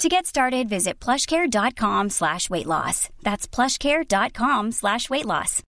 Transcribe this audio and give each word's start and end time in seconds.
To 0.00 0.08
get 0.08 0.26
started, 0.26 0.68
visit 0.68 0.98
plushcare.com 0.98 2.10
slash 2.10 2.50
weight 2.50 2.66
loss. 2.66 3.08
That's 3.22 3.46
plushcare.com 3.46 4.72
slash 4.72 5.08
weight 5.08 5.24
loss. 5.24 5.62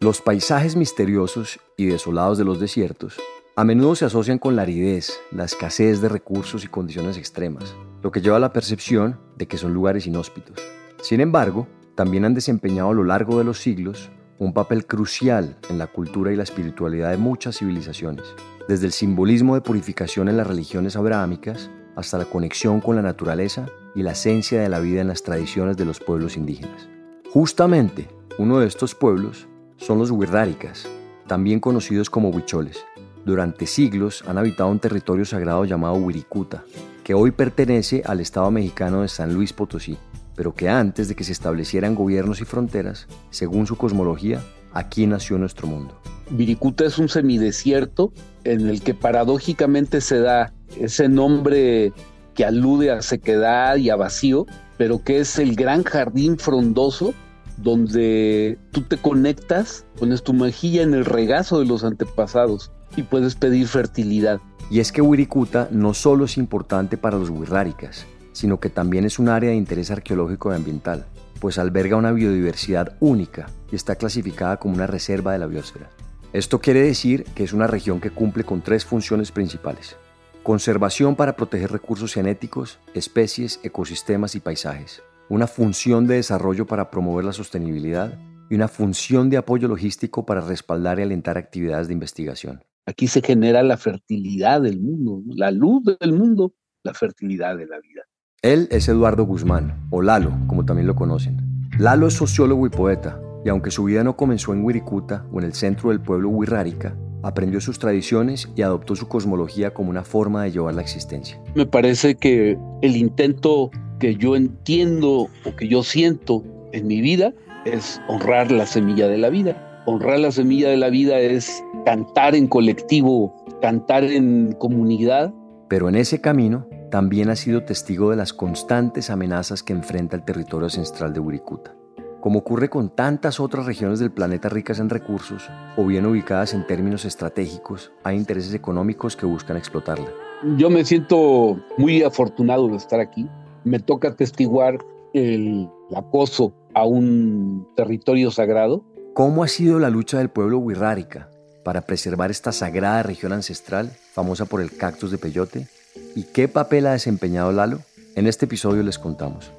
Los 0.00 0.20
paisajes 0.20 0.76
misteriosos 0.76 1.58
y 1.78 1.86
desolados 1.86 2.36
de 2.36 2.44
los 2.44 2.60
desiertos 2.60 3.16
a 3.56 3.64
menudo 3.64 3.94
se 3.94 4.04
asocian 4.04 4.38
con 4.38 4.54
la 4.56 4.62
aridez, 4.62 5.18
la 5.30 5.44
escasez 5.44 6.00
de 6.00 6.08
recursos 6.08 6.64
y 6.64 6.66
condiciones 6.66 7.16
extremas, 7.16 7.74
lo 8.02 8.10
que 8.10 8.20
lleva 8.20 8.36
a 8.36 8.40
la 8.40 8.52
percepción 8.52 9.18
de 9.36 9.46
que 9.46 9.56
son 9.56 9.72
lugares 9.72 10.06
inhóspitos. 10.06 10.58
Sin 11.02 11.20
embargo, 11.20 11.68
también 11.94 12.24
han 12.24 12.34
desempeñado 12.34 12.90
a 12.90 12.94
lo 12.94 13.04
largo 13.04 13.38
de 13.38 13.44
los 13.44 13.60
siglos 13.60 14.10
un 14.38 14.52
papel 14.52 14.86
crucial 14.86 15.56
en 15.70 15.78
la 15.78 15.86
cultura 15.86 16.32
y 16.32 16.36
la 16.36 16.42
espiritualidad 16.42 17.10
de 17.10 17.16
muchas 17.16 17.58
civilizaciones, 17.58 18.24
desde 18.68 18.86
el 18.86 18.92
simbolismo 18.92 19.54
de 19.54 19.60
purificación 19.60 20.28
en 20.28 20.36
las 20.36 20.46
religiones 20.46 20.96
abrahámicas 20.96 21.70
hasta 21.94 22.18
la 22.18 22.24
conexión 22.24 22.80
con 22.80 22.96
la 22.96 23.02
naturaleza 23.02 23.66
y 23.94 24.02
la 24.02 24.12
esencia 24.12 24.60
de 24.60 24.68
la 24.68 24.80
vida 24.80 25.00
en 25.00 25.08
las 25.08 25.22
tradiciones 25.22 25.76
de 25.76 25.84
los 25.84 26.00
pueblos 26.00 26.36
indígenas. 26.36 26.88
Justamente, 27.30 28.08
uno 28.38 28.58
de 28.58 28.66
estos 28.66 28.96
pueblos 28.96 29.46
son 29.76 29.98
los 29.98 30.10
Wirráricas, 30.10 30.88
también 31.28 31.60
conocidos 31.60 32.10
como 32.10 32.30
huicholes. 32.30 32.84
Durante 33.24 33.66
siglos 33.66 34.24
han 34.26 34.36
habitado 34.36 34.68
un 34.68 34.80
territorio 34.80 35.24
sagrado 35.24 35.64
llamado 35.64 35.94
Wirikuta, 35.94 36.64
que 37.04 37.14
hoy 37.14 37.30
pertenece 37.30 38.02
al 38.04 38.20
estado 38.20 38.50
mexicano 38.50 39.02
de 39.02 39.08
San 39.08 39.32
Luis 39.32 39.52
Potosí 39.52 39.96
pero 40.34 40.54
que 40.54 40.68
antes 40.68 41.08
de 41.08 41.14
que 41.14 41.24
se 41.24 41.32
establecieran 41.32 41.94
gobiernos 41.94 42.40
y 42.40 42.44
fronteras, 42.44 43.06
según 43.30 43.66
su 43.66 43.76
cosmología, 43.76 44.40
aquí 44.72 45.06
nació 45.06 45.38
nuestro 45.38 45.66
mundo. 45.66 46.00
Viricuta 46.30 46.84
es 46.84 46.98
un 46.98 47.08
semidesierto 47.08 48.12
en 48.44 48.68
el 48.68 48.82
que 48.82 48.94
paradójicamente 48.94 50.00
se 50.00 50.20
da 50.20 50.52
ese 50.80 51.08
nombre 51.08 51.92
que 52.34 52.44
alude 52.44 52.90
a 52.90 53.02
sequedad 53.02 53.76
y 53.76 53.90
a 53.90 53.96
vacío, 53.96 54.46
pero 54.76 55.02
que 55.02 55.20
es 55.20 55.38
el 55.38 55.54
gran 55.54 55.84
jardín 55.84 56.38
frondoso 56.38 57.14
donde 57.56 58.58
tú 58.72 58.82
te 58.82 58.96
conectas, 58.96 59.86
pones 59.98 60.22
tu 60.22 60.32
mejilla 60.32 60.82
en 60.82 60.94
el 60.94 61.04
regazo 61.04 61.60
de 61.60 61.66
los 61.66 61.84
antepasados 61.84 62.72
y 62.96 63.02
puedes 63.02 63.36
pedir 63.36 63.68
fertilidad. 63.68 64.40
Y 64.70 64.80
es 64.80 64.90
que 64.90 65.02
Wirikuta 65.02 65.68
no 65.70 65.94
solo 65.94 66.24
es 66.24 66.36
importante 66.36 66.96
para 66.96 67.18
los 67.18 67.30
wirráricas, 67.30 68.06
sino 68.34 68.60
que 68.60 68.68
también 68.68 69.06
es 69.06 69.18
un 69.18 69.30
área 69.30 69.50
de 69.50 69.56
interés 69.56 69.90
arqueológico 69.90 70.52
y 70.52 70.56
ambiental, 70.56 71.06
pues 71.40 71.58
alberga 71.58 71.96
una 71.96 72.12
biodiversidad 72.12 72.96
única 73.00 73.46
y 73.72 73.76
está 73.76 73.96
clasificada 73.96 74.58
como 74.58 74.74
una 74.74 74.86
reserva 74.86 75.32
de 75.32 75.38
la 75.38 75.46
biosfera. 75.46 75.88
Esto 76.34 76.60
quiere 76.60 76.82
decir 76.82 77.24
que 77.34 77.44
es 77.44 77.52
una 77.52 77.68
región 77.68 78.00
que 78.00 78.10
cumple 78.10 78.44
con 78.44 78.60
tres 78.60 78.84
funciones 78.84 79.30
principales. 79.30 79.96
Conservación 80.42 81.16
para 81.16 81.36
proteger 81.36 81.70
recursos 81.70 82.12
genéticos, 82.12 82.80
especies, 82.92 83.60
ecosistemas 83.62 84.34
y 84.34 84.40
paisajes. 84.40 85.02
Una 85.28 85.46
función 85.46 86.06
de 86.06 86.16
desarrollo 86.16 86.66
para 86.66 86.90
promover 86.90 87.24
la 87.24 87.32
sostenibilidad 87.32 88.18
y 88.50 88.56
una 88.56 88.68
función 88.68 89.30
de 89.30 89.36
apoyo 89.36 89.68
logístico 89.68 90.26
para 90.26 90.40
respaldar 90.40 90.98
y 90.98 91.02
alentar 91.02 91.38
actividades 91.38 91.86
de 91.86 91.94
investigación. 91.94 92.64
Aquí 92.84 93.06
se 93.06 93.22
genera 93.22 93.62
la 93.62 93.76
fertilidad 93.76 94.60
del 94.60 94.80
mundo, 94.80 95.22
la 95.34 95.50
luz 95.50 95.82
del 96.00 96.12
mundo, 96.12 96.54
la 96.82 96.92
fertilidad 96.92 97.56
de 97.56 97.66
la 97.66 97.80
vida. 97.80 98.02
Él 98.44 98.68
es 98.70 98.88
Eduardo 98.88 99.24
Guzmán, 99.24 99.86
o 99.88 100.02
Lalo, 100.02 100.30
como 100.48 100.66
también 100.66 100.86
lo 100.86 100.94
conocen. 100.94 101.38
Lalo 101.78 102.08
es 102.08 102.12
sociólogo 102.12 102.66
y 102.66 102.68
poeta, 102.68 103.18
y 103.42 103.48
aunque 103.48 103.70
su 103.70 103.84
vida 103.84 104.04
no 104.04 104.18
comenzó 104.18 104.52
en 104.52 104.62
Wirikuta 104.62 105.24
o 105.32 105.38
en 105.38 105.46
el 105.46 105.54
centro 105.54 105.88
del 105.88 106.02
pueblo 106.02 106.28
Wirrárica, 106.28 106.94
aprendió 107.22 107.58
sus 107.62 107.78
tradiciones 107.78 108.50
y 108.54 108.60
adoptó 108.60 108.96
su 108.96 109.08
cosmología 109.08 109.72
como 109.72 109.88
una 109.88 110.04
forma 110.04 110.42
de 110.42 110.50
llevar 110.50 110.74
la 110.74 110.82
existencia. 110.82 111.40
Me 111.54 111.64
parece 111.64 112.16
que 112.16 112.58
el 112.82 112.96
intento 112.98 113.70
que 113.98 114.14
yo 114.16 114.36
entiendo 114.36 115.28
o 115.46 115.56
que 115.56 115.66
yo 115.66 115.82
siento 115.82 116.44
en 116.72 116.86
mi 116.86 117.00
vida 117.00 117.32
es 117.64 117.98
honrar 118.08 118.52
la 118.52 118.66
semilla 118.66 119.08
de 119.08 119.16
la 119.16 119.30
vida. 119.30 119.82
Honrar 119.86 120.20
la 120.20 120.32
semilla 120.32 120.68
de 120.68 120.76
la 120.76 120.90
vida 120.90 121.18
es 121.18 121.64
cantar 121.86 122.34
en 122.34 122.48
colectivo, 122.48 123.34
cantar 123.62 124.04
en 124.04 124.54
comunidad. 124.58 125.32
Pero 125.70 125.88
en 125.88 125.94
ese 125.94 126.20
camino 126.20 126.66
también 126.90 127.30
ha 127.30 127.36
sido 127.36 127.64
testigo 127.64 128.10
de 128.10 128.16
las 128.16 128.32
constantes 128.32 129.10
amenazas 129.10 129.62
que 129.62 129.72
enfrenta 129.72 130.16
el 130.16 130.24
territorio 130.24 130.66
ancestral 130.66 131.12
de 131.12 131.20
Wirikuta. 131.20 131.74
Como 132.20 132.38
ocurre 132.38 132.70
con 132.70 132.88
tantas 132.88 133.38
otras 133.38 133.66
regiones 133.66 133.98
del 133.98 134.10
planeta 134.10 134.48
ricas 134.48 134.78
en 134.78 134.88
recursos 134.88 135.50
o 135.76 135.84
bien 135.84 136.06
ubicadas 136.06 136.54
en 136.54 136.66
términos 136.66 137.04
estratégicos, 137.04 137.92
hay 138.02 138.16
intereses 138.16 138.54
económicos 138.54 139.14
que 139.14 139.26
buscan 139.26 139.58
explotarla. 139.58 140.08
Yo 140.56 140.70
me 140.70 140.84
siento 140.84 141.58
muy 141.76 142.02
afortunado 142.02 142.68
de 142.68 142.76
estar 142.76 143.00
aquí. 143.00 143.28
Me 143.64 143.78
toca 143.78 144.14
testiguar 144.14 144.78
el 145.12 145.68
acoso 145.94 146.54
a 146.74 146.86
un 146.86 147.68
territorio 147.76 148.30
sagrado. 148.30 148.84
¿Cómo 149.12 149.44
ha 149.44 149.48
sido 149.48 149.78
la 149.78 149.90
lucha 149.90 150.18
del 150.18 150.30
pueblo 150.30 150.58
Wirrárica 150.58 151.28
para 151.62 151.82
preservar 151.82 152.30
esta 152.30 152.52
sagrada 152.52 153.02
región 153.02 153.32
ancestral, 153.32 153.90
famosa 154.12 154.44
por 154.44 154.60
el 154.60 154.76
cactus 154.76 155.10
de 155.10 155.18
peyote, 155.18 155.68
¿Y 156.16 156.22
qué 156.22 156.46
papel 156.46 156.86
ha 156.86 156.92
desempeñado 156.92 157.50
Lalo? 157.50 157.80
En 158.14 158.28
este 158.28 158.44
episodio 158.44 158.84
les 158.84 159.00
contamos. 159.00 159.50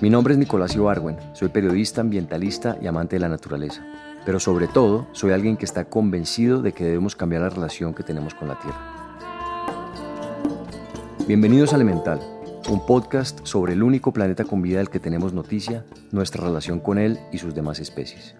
Mi 0.00 0.08
nombre 0.08 0.34
es 0.34 0.38
Nicolás 0.38 0.76
Ibarwen, 0.76 1.16
soy 1.32 1.48
periodista, 1.48 2.00
ambientalista 2.00 2.78
y 2.80 2.86
amante 2.86 3.16
de 3.16 3.20
la 3.20 3.28
naturaleza. 3.28 3.84
pero 4.24 4.40
sobre 4.40 4.68
todo 4.68 5.06
soy 5.12 5.32
alguien 5.32 5.58
que 5.58 5.66
está 5.66 5.84
convencido 5.84 6.62
de 6.62 6.72
que 6.72 6.84
debemos 6.84 7.14
cambiar 7.14 7.42
la 7.42 7.50
relación 7.50 7.92
que 7.92 8.02
tenemos 8.02 8.34
con 8.34 8.48
la 8.48 8.58
Tierra. 8.58 8.80
Bienvenidos 11.26 11.74
a 11.74 11.76
Elemental, 11.76 12.20
un 12.70 12.86
podcast 12.86 13.40
sobre 13.42 13.74
el 13.74 13.82
único 13.82 14.12
planeta 14.14 14.44
con 14.44 14.62
vida 14.62 14.78
del 14.78 14.88
que 14.88 14.98
tenemos 14.98 15.34
noticia, 15.34 15.84
nuestra 16.10 16.42
relación 16.42 16.80
con 16.80 16.96
él 16.96 17.18
y 17.32 17.38
sus 17.38 17.54
demás 17.54 17.80
especies. 17.80 18.34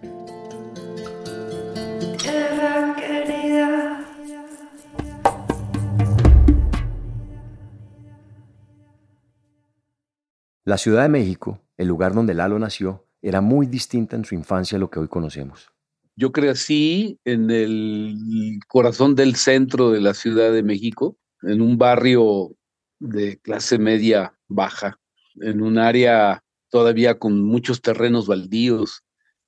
La 10.67 10.79
Ciudad 10.79 11.03
de 11.03 11.09
México, 11.09 11.61
el 11.77 11.87
lugar 11.87 12.15
donde 12.15 12.33
Lalo 12.33 12.57
nació, 12.57 13.05
era 13.21 13.39
muy 13.39 13.67
distinta 13.67 14.15
en 14.15 14.25
su 14.25 14.33
infancia 14.33 14.77
a 14.77 14.79
lo 14.79 14.89
que 14.89 14.97
hoy 14.97 15.07
conocemos. 15.07 15.69
Yo 16.15 16.31
crecí 16.31 17.19
en 17.23 17.51
el 17.51 18.59
corazón 18.67 19.13
del 19.13 19.35
centro 19.35 19.91
de 19.91 20.01
la 20.01 20.15
Ciudad 20.15 20.51
de 20.51 20.63
México, 20.63 21.19
en 21.43 21.61
un 21.61 21.77
barrio 21.77 22.55
de 22.99 23.37
clase 23.41 23.77
media 23.77 24.33
baja, 24.47 24.99
en 25.35 25.61
un 25.61 25.77
área 25.77 26.43
todavía 26.71 27.19
con 27.19 27.43
muchos 27.43 27.83
terrenos 27.83 28.25
baldíos 28.25 29.03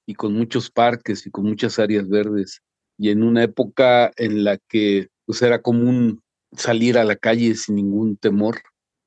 y 0.05 0.13
con 0.13 0.35
muchos 0.35 0.69
parques 0.69 1.25
y 1.25 1.31
con 1.31 1.45
muchas 1.45 1.79
áreas 1.79 2.07
verdes, 2.07 2.61
y 2.95 3.09
en 3.09 3.23
una 3.23 3.41
época 3.41 4.11
en 4.17 4.43
la 4.43 4.59
que 4.69 5.07
pues, 5.25 5.41
era 5.41 5.63
común 5.63 6.21
salir 6.51 6.95
a 6.95 7.03
la 7.03 7.15
calle 7.15 7.55
sin 7.55 7.73
ningún 7.73 8.17
temor. 8.17 8.61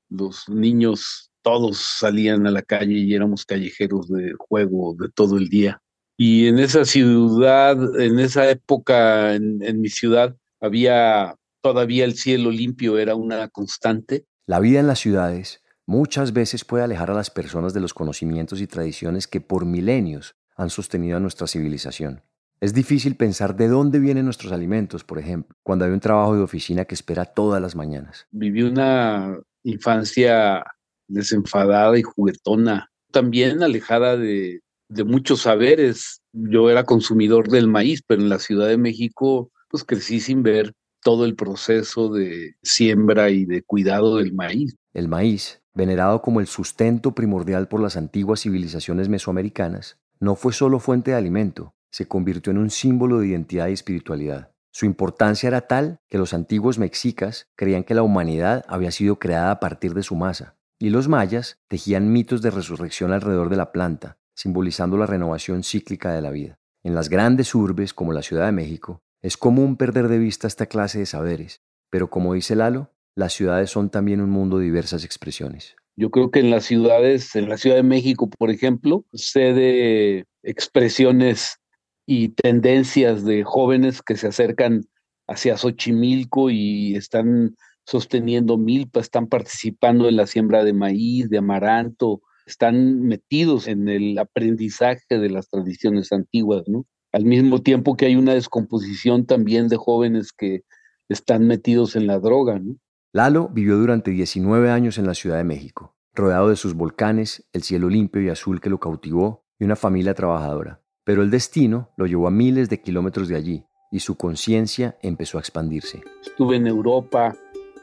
Los 0.09 0.49
niños 0.49 1.30
todos 1.51 1.79
salían 1.99 2.47
a 2.47 2.53
la 2.53 2.63
calle 2.63 2.95
y 2.95 3.13
éramos 3.13 3.45
callejeros 3.45 4.09
de 4.09 4.35
juego 4.39 4.95
de 4.97 5.09
todo 5.09 5.37
el 5.37 5.49
día. 5.49 5.83
Y 6.17 6.47
en 6.47 6.61
esa 6.61 6.85
ciudad, 6.85 7.77
en 8.01 8.21
esa 8.21 8.49
época, 8.49 9.35
en, 9.35 9.81
mi 9.81 9.89
ciudad, 9.89 10.37
había 10.61 11.35
todavía 11.61 12.05
el 12.05 12.15
cielo 12.15 12.53
limpio, 12.53 12.99
era 12.99 13.17
una 13.17 13.49
constante. 13.49 14.27
La 14.47 14.61
vida 14.61 14.79
en 14.79 14.87
las 14.87 15.01
ciudades 15.01 15.61
muchas 15.87 16.33
veces 16.33 16.65
puede 16.65 16.85
alejar 16.85 17.11
a 17.11 17.15
las 17.15 17.31
personas 17.31 17.75
de 17.75 17.81
los 17.81 17.95
conocimientos 17.95 18.61
y 18.61 18.69
tradiciones 18.69 19.27
que 19.27 19.41
por 19.41 19.67
milenios 19.67 20.37
han 20.55 20.71
sostenido 20.71 21.17
a 21.17 21.21
nuestra 21.21 21.49
civilización. 21.49 22.23
Es 22.61 22.75
difícil 22.75 23.17
pensar 23.17 23.57
de 23.57 23.67
dónde 23.67 23.99
vienen 23.99 24.25
nuestros 24.25 24.53
alimentos, 24.53 25.03
por 25.03 25.19
ejemplo, 25.19 25.57
cuando 25.65 25.85
hay 25.85 25.91
un 25.91 25.99
trabajo 25.99 26.37
de 26.37 26.43
oficina 26.43 26.85
que 26.85 26.95
espera 26.95 27.25
todas 27.25 27.61
las 27.61 27.75
mañanas. 27.75 28.29
Viví 28.31 28.63
una 28.63 29.37
infancia 29.65 30.63
desenfadada 31.11 31.99
y 31.99 32.03
juguetona, 32.03 32.91
también 33.11 33.63
alejada 33.63 34.17
de, 34.17 34.61
muchos 35.05 35.43
saberes. 35.43 36.23
Yo 36.33 36.71
era 36.71 36.85
consumidor 36.85 37.49
del 37.49 37.69
maíz, 37.69 38.03
pero 38.07 38.23
en 38.23 38.29
la 38.29 38.39
Ciudad 38.39 38.69
de 38.69 38.79
México 38.79 39.51
pues 39.69 39.85
crecí 39.85 40.21
sin 40.21 40.43
ver 40.43 40.73
todo 41.03 41.25
el 41.25 41.37
proceso 41.37 42.13
de 42.13 42.55
siembra 42.63 43.31
y 43.31 43.45
de 43.45 43.63
cuidado 43.63 44.17
del 44.17 44.33
maíz. 44.33 44.77
El 44.93 45.09
maíz, 45.09 45.63
venerado 45.75 46.23
como 46.23 46.41
el 46.41 46.47
sustento 46.47 47.15
primordial 47.15 47.69
por 47.69 47.81
las 47.81 47.97
antiguas 47.97 48.41
civilizaciones 48.41 49.09
mesoamericanas, 49.09 49.99
no 50.19 50.35
fue 50.35 50.53
solo 50.53 50.81
fuente 50.81 51.13
de 51.13 51.17
alimento, 51.17 51.75
se 51.91 52.07
convirtió 52.07 52.51
en 52.51 52.59
un 52.59 52.71
símbolo 52.71 53.21
de 53.21 53.29
identidad 53.29 53.69
y 53.69 53.73
espiritualidad. 53.73 54.51
Su 54.73 54.87
importancia 54.87 55.49
era 55.49 55.63
tal 55.63 55.99
que 56.09 56.19
los 56.19 56.33
antiguos 56.33 56.79
mexicas 56.79 57.49
creían 57.57 57.83
que 57.83 57.95
la 57.95 58.03
humanidad 58.03 58.65
había 58.69 58.93
sido 58.93 59.19
creada 59.19 59.51
a 59.51 59.61
partir 59.61 59.95
de 59.95 60.03
su 60.03 60.15
masa, 60.15 60.57
y 60.81 60.89
los 60.89 61.09
mayas 61.09 61.59
tejían 61.69 62.11
mitos 62.11 62.41
de 62.41 62.51
resurrección 62.51 63.13
alrededor 63.13 63.51
de 63.51 63.57
la 63.57 63.71
planta, 63.71 64.17
simbolizando 64.35 64.97
la 64.97 65.05
renovación 65.05 65.63
cíclica 65.63 66.13
de 66.13 66.23
la 66.23 66.31
vida. 66.31 66.59
En 66.83 66.95
las 66.95 67.11
grandes 67.11 67.55
urbes, 67.55 67.93
como 67.93 68.15
la 68.15 68.23
Ciudad 68.23 68.47
de 68.47 68.53
México, 68.53 69.03
es 69.21 69.37
común 69.37 69.77
perder 69.77 70.09
de 70.09 70.19
vista 70.19 70.47
esta 70.47 70.65
clase 70.65 70.99
de 70.99 71.07
saberes, 71.07 71.61
pero 71.91 72.09
como 72.09 72.33
dice 72.33 72.57
Lalo, 72.57 72.91
las 73.15 73.35
ciudades 73.35 73.69
son 73.69 73.91
también 73.91 74.23
un 74.23 74.31
mundo 74.31 74.57
de 74.57 74.65
diversas 74.65 75.05
expresiones. 75.05 75.77
Yo 75.97 76.11
creo 76.11 76.31
que 76.31 76.41
en 76.41 76.51
las 76.51 76.65
ciudades, 76.65 77.37
en 77.37 77.51
la 77.51 77.59
Ciudad 77.59 77.77
de 77.77 77.83
México, 77.83 78.31
por 78.31 78.51
ejemplo, 78.51 79.05
sé 79.13 79.53
de 79.53 80.25
expresiones 80.43 81.59
y 82.07 82.31
tendencias 82.31 83.27
de 83.27 83.45
jóvenes 83.45 84.01
que 84.01 84.17
se 84.17 84.29
acercan 84.29 84.81
hacia 85.29 85.59
Xochimilco 85.59 86.49
y 86.49 86.95
están 86.97 87.55
sosteniendo 87.85 88.57
milpa, 88.57 89.01
están 89.01 89.27
participando 89.27 90.09
en 90.09 90.17
la 90.17 90.27
siembra 90.27 90.65
de 90.65 90.73
maíz, 90.73 91.29
de 91.29 91.39
amaranto, 91.39 92.23
están 92.47 93.03
metidos 93.03 93.69
en 93.69 93.89
el 93.89 94.19
aprendizaje 94.19 95.19
de 95.19 95.31
las 95.31 95.49
tradiciones 95.49 96.13
antiguas, 96.13 96.65
¿no? 96.67 96.87
Al 97.13 97.25
mismo 97.25 97.61
tiempo 97.63 97.97
que 97.97 98.07
hay 98.07 98.17
una 98.17 98.35
descomposición 98.35 99.27
también 99.27 99.69
de 99.69 99.77
jóvenes 99.77 100.33
que 100.33 100.63
están 101.09 101.47
metidos 101.47 101.97
en 101.97 102.07
la 102.07 102.19
droga, 102.19 102.59
¿no? 102.59 102.77
Lalo 103.13 103.49
vivió 103.49 103.77
durante 103.77 104.13
19 104.13 104.71
años 104.71 104.97
en 104.99 105.07
la 105.07 105.15
Ciudad 105.15 105.37
de 105.37 105.45
México, 105.45 105.97
rodeado 106.15 106.49
de 106.49 106.57
sus 106.57 106.75
volcanes, 106.75 107.45
el 107.53 107.63
cielo 107.63 107.89
limpio 107.89 108.23
y 108.23 108.29
azul 108.29 108.61
que 108.61 108.71
lo 108.71 108.79
cautivó 108.79 109.45
y 109.59 109.65
una 109.65 109.75
familia 109.75 110.15
trabajadora. 110.15 110.81
Pero 111.05 111.23
el 111.23 111.31
destino 111.31 111.91
lo 111.97 112.07
llevó 112.07 112.29
a 112.29 112.31
miles 112.31 112.69
de 112.69 112.81
kilómetros 112.81 113.27
de 113.27 113.35
allí 113.35 113.65
y 113.91 113.99
su 113.99 114.17
conciencia 114.17 114.97
empezó 115.03 115.39
a 115.39 115.41
expandirse. 115.41 116.03
Estuve 116.23 116.57
en 116.57 116.69
Europa, 116.69 117.37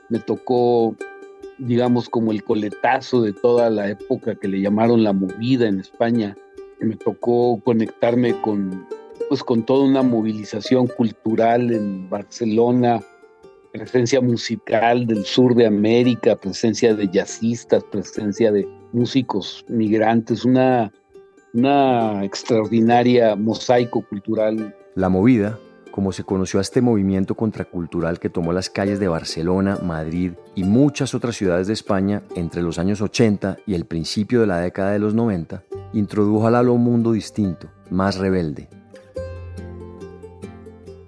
me 0.10 0.20
tocó, 0.20 0.96
digamos, 1.58 2.10
como 2.10 2.32
el 2.32 2.44
coletazo 2.44 3.22
de 3.22 3.34
toda 3.34 3.70
la 3.70 3.90
época 3.90 4.36
que 4.36 4.48
le 4.48 4.62
llamaron 4.62 5.04
la 5.04 5.14
movida 5.14 5.68
en 5.68 5.80
España. 5.80 6.36
Me 6.80 6.96
tocó 6.96 7.60
conectarme 7.64 8.40
con, 8.42 8.86
pues, 9.30 9.44
con 9.44 9.64
toda 9.64 9.86
una 9.86 10.04
movilización 10.04 10.88
cultural 10.88 11.72
en 11.72 12.10
Barcelona, 12.10 13.02
presencia 13.72 14.22
musical 14.22 15.06
del 15.06 15.26
sur 15.26 15.56
de 15.56 15.66
América, 15.66 16.36
presencia 16.36 16.96
de 16.96 17.08
jazzistas, 17.08 17.84
presencia 17.86 18.52
de 18.52 18.68
músicos 18.94 19.66
migrantes, 19.68 20.46
una, 20.46 20.92
una 21.54 22.24
extraordinaria 22.24 23.36
mosaico 23.36 24.02
cultural. 24.02 24.76
La 24.96 25.10
movida 25.10 25.60
como 25.98 26.12
se 26.12 26.26
conoció 26.26 26.60
a 26.60 26.62
este 26.62 26.80
movimiento 26.80 27.34
contracultural 27.34 28.20
que 28.20 28.30
tomó 28.30 28.54
las 28.54 28.70
calles 28.70 29.00
de 29.00 29.08
Barcelona, 29.08 29.80
Madrid 29.82 30.34
y 30.54 30.64
muchas 30.64 31.16
otras 31.16 31.36
ciudades 31.36 31.66
de 31.66 31.74
España 31.74 32.22
entre 32.36 32.62
los 32.62 32.78
años 32.78 33.02
80 33.02 33.58
y 33.66 33.74
el 33.74 33.86
principio 33.86 34.42
de 34.42 34.46
la 34.46 34.60
década 34.60 34.92
de 34.92 35.00
los 35.00 35.16
90, 35.16 35.64
introdujo 35.94 36.46
a 36.46 36.52
Lalo 36.52 36.74
un 36.74 36.84
mundo 36.84 37.14
distinto, 37.14 37.72
más 37.90 38.20
rebelde. 38.20 38.70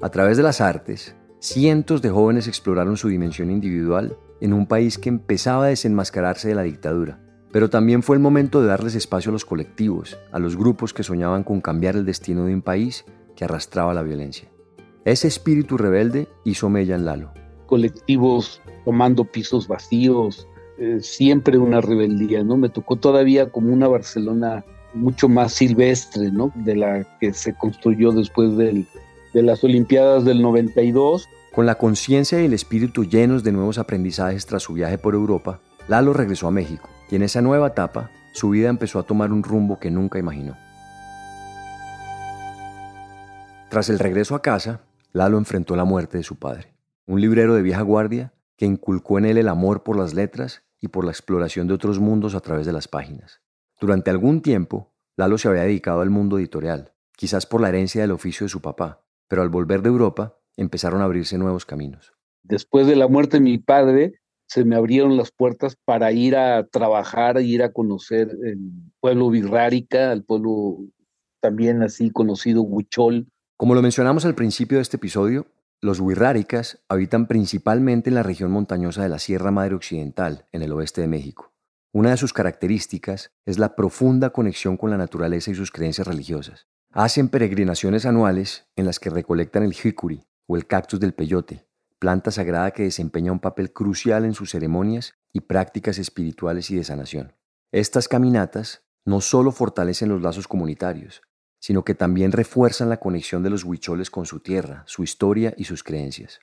A 0.02 0.10
través 0.10 0.38
de 0.38 0.44
las 0.44 0.60
artes, 0.60 1.16
cientos 1.38 2.02
de 2.02 2.10
jóvenes 2.10 2.48
exploraron 2.48 2.98
su 2.98 3.10
dimensión 3.10 3.52
individual 3.52 4.18
en 4.42 4.54
un 4.54 4.66
país 4.66 4.98
que 4.98 5.10
empezaba 5.10 5.66
a 5.66 5.70
desenmascararse 5.70 6.48
de 6.48 6.56
la 6.56 6.64
dictadura. 6.64 7.20
Pero 7.52 7.70
también 7.70 8.02
fue 8.02 8.16
el 8.16 8.24
momento 8.24 8.60
de 8.60 8.70
darles 8.70 8.96
espacio 8.96 9.30
a 9.30 9.34
los 9.34 9.46
colectivos, 9.46 10.18
a 10.32 10.40
los 10.40 10.58
grupos 10.58 10.96
que 10.96 11.04
soñaban 11.04 11.44
con 11.44 11.62
cambiar 11.62 11.96
el 11.96 12.06
destino 12.06 12.46
de 12.46 12.56
un 12.56 12.64
país 12.64 13.06
que 13.36 13.46
arrastraba 13.46 13.94
la 13.94 14.02
violencia. 14.02 14.50
Ese 15.06 15.28
espíritu 15.28 15.78
rebelde 15.78 16.28
hizo 16.44 16.70
mella 16.70 16.96
en 16.96 17.06
Lalo. 17.06 17.32
Colectivos 17.68 18.62
tomando 18.84 19.24
pisos 19.24 19.68
vacíos, 19.68 20.48
eh, 20.78 21.00
siempre 21.02 21.58
una 21.58 21.82
rebeldía, 21.82 22.44
¿no? 22.44 22.58
Me 22.58 22.70
tocó 22.70 22.96
todavía 22.96 23.50
como 23.50 23.72
una 23.72 23.88
Barcelona 23.88 24.66
mucho 24.94 25.30
más 25.30 25.54
silvestre, 25.54 26.32
¿no? 26.32 26.52
De 26.56 26.76
la 26.76 27.18
que 27.20 27.34
se 27.34 27.54
construyó 27.54 28.12
después 28.12 28.58
de 28.58 28.86
las 29.34 29.64
Olimpiadas 29.64 30.26
del 30.26 30.42
92. 30.42 31.28
Con 31.54 31.66
la 31.66 31.76
conciencia 31.76 32.42
y 32.42 32.46
el 32.46 32.54
espíritu 32.54 33.06
llenos 33.06 33.44
de 33.44 33.52
nuevos 33.52 33.78
aprendizajes 33.78 34.46
tras 34.46 34.64
su 34.64 34.74
viaje 34.74 34.98
por 34.98 35.14
Europa, 35.14 35.60
Lalo 35.88 36.14
regresó 36.14 36.48
a 36.48 36.52
México 36.52 36.90
y 37.10 37.16
en 37.16 37.24
esa 37.24 37.42
nueva 37.42 37.68
etapa 37.68 38.12
su 38.34 38.50
vida 38.50 38.70
empezó 38.70 39.00
a 39.00 39.04
tomar 39.04 39.32
un 39.32 39.44
rumbo 39.44 39.80
que 39.80 39.92
nunca 39.92 40.20
imaginó. 40.20 40.58
Tras 43.70 43.90
el 43.90 44.00
regreso 44.00 44.36
a 44.36 44.42
casa, 44.42 44.82
Lalo 45.12 45.38
enfrentó 45.38 45.76
la 45.76 45.86
muerte 45.86 46.18
de 46.18 46.24
su 46.24 46.38
padre, 46.38 46.74
un 47.08 47.20
librero 47.20 47.56
de 47.56 47.64
vieja 47.64 47.82
guardia 47.82 48.34
que 48.56 48.66
inculcó 48.66 49.18
en 49.18 49.26
él 49.26 49.38
el 49.38 49.48
amor 49.48 49.82
por 49.84 49.98
las 49.98 50.14
letras 50.14 50.64
y 50.80 50.90
por 50.90 51.04
la 51.04 51.12
exploración 51.12 51.68
de 51.68 51.74
otros 51.74 52.00
mundos 52.00 52.36
a 52.36 52.42
través 52.42 52.66
de 52.66 52.74
las 52.74 52.88
páginas. 52.88 53.42
Durante 53.82 54.12
algún 54.12 54.42
tiempo, 54.42 54.94
Lalo 55.18 55.38
se 55.38 55.48
había 55.48 55.64
dedicado 55.64 56.02
al 56.02 56.12
mundo 56.12 56.38
editorial, 56.38 56.94
quizás 57.16 57.46
por 57.46 57.60
la 57.60 57.70
herencia 57.70 58.02
del 58.02 58.12
oficio 58.12 58.46
de 58.46 58.50
su 58.50 58.62
papá, 58.62 59.04
pero 59.28 59.42
al 59.42 59.50
volver 59.50 59.82
de 59.82 59.90
Europa 59.90 60.38
empezaron 60.58 61.02
a 61.02 61.06
abrirse 61.06 61.38
nuevos 61.38 61.66
caminos. 61.66 62.14
Después 62.44 62.86
de 62.86 62.96
la 62.96 63.08
muerte 63.08 63.38
de 63.38 63.44
mi 63.44 63.58
padre, 63.58 64.20
se 64.46 64.64
me 64.64 64.76
abrieron 64.76 65.18
las 65.18 65.32
puertas 65.32 65.76
para 65.86 66.12
ir 66.12 66.36
a 66.36 66.68
trabajar, 66.68 67.42
ir 67.42 67.64
a 67.64 67.72
conocer 67.72 68.30
el 68.44 68.60
pueblo 69.00 69.30
Virrárica, 69.30 70.12
el 70.12 70.24
pueblo 70.24 70.78
también 71.40 71.82
así 71.82 72.12
conocido 72.12 72.62
Huichol, 72.62 73.28
como 73.60 73.76
lo 73.76 73.82
mencionamos 73.82 74.24
al 74.24 74.36
principio 74.36 74.78
de 74.78 74.84
este 74.84 74.96
episodio, 74.96 75.46
los 75.82 76.00
wixárikas 76.00 76.80
habitan 76.88 77.28
principalmente 77.28 78.10
en 78.10 78.16
la 78.16 78.24
región 78.24 78.52
montañosa 78.52 79.04
de 79.04 79.10
la 79.10 79.20
Sierra 79.20 79.52
Madre 79.52 79.76
Occidental, 79.76 80.48
en 80.54 80.62
el 80.62 80.72
oeste 80.72 81.02
de 81.02 81.10
México. 81.10 81.52
Una 81.92 82.12
de 82.12 82.16
sus 82.16 82.32
características 82.32 83.34
es 83.46 83.60
la 83.60 83.76
profunda 83.76 84.30
conexión 84.30 84.78
con 84.78 84.92
la 84.92 84.98
naturaleza 84.98 85.52
y 85.52 85.56
sus 85.56 85.72
creencias 85.72 86.08
religiosas. 86.08 86.68
Hacen 86.94 87.28
peregrinaciones 87.28 88.06
anuales 88.06 88.66
en 88.78 88.86
las 88.86 88.98
que 88.98 89.10
recolectan 89.10 89.64
el 89.64 89.74
jicuri 89.74 90.24
o 90.48 90.56
el 90.56 90.66
cactus 90.66 91.02
del 91.02 91.14
peyote, 91.14 91.68
planta 92.00 92.32
sagrada 92.32 92.72
que 92.72 92.84
desempeña 92.84 93.34
un 93.34 93.42
papel 93.42 93.74
crucial 93.74 94.24
en 94.24 94.36
sus 94.36 94.52
ceremonias 94.52 95.16
y 95.34 95.42
prácticas 95.42 95.98
espirituales 95.98 96.72
y 96.72 96.78
de 96.78 96.86
sanación. 96.86 97.34
Estas 97.74 98.08
caminatas 98.08 98.86
no 99.04 99.20
solo 99.20 99.52
fortalecen 99.52 100.08
los 100.08 100.22
lazos 100.22 100.48
comunitarios, 100.48 101.24
sino 101.60 101.84
que 101.84 101.96
también 101.96 102.32
refuerzan 102.32 102.90
la 102.90 103.00
conexión 103.00 103.44
de 103.44 103.50
los 103.50 103.64
huicholes 103.64 104.10
con 104.10 104.26
su 104.26 104.40
tierra, 104.40 104.84
su 104.88 105.04
historia 105.04 105.54
y 105.58 105.66
sus 105.66 105.84
creencias. 105.84 106.40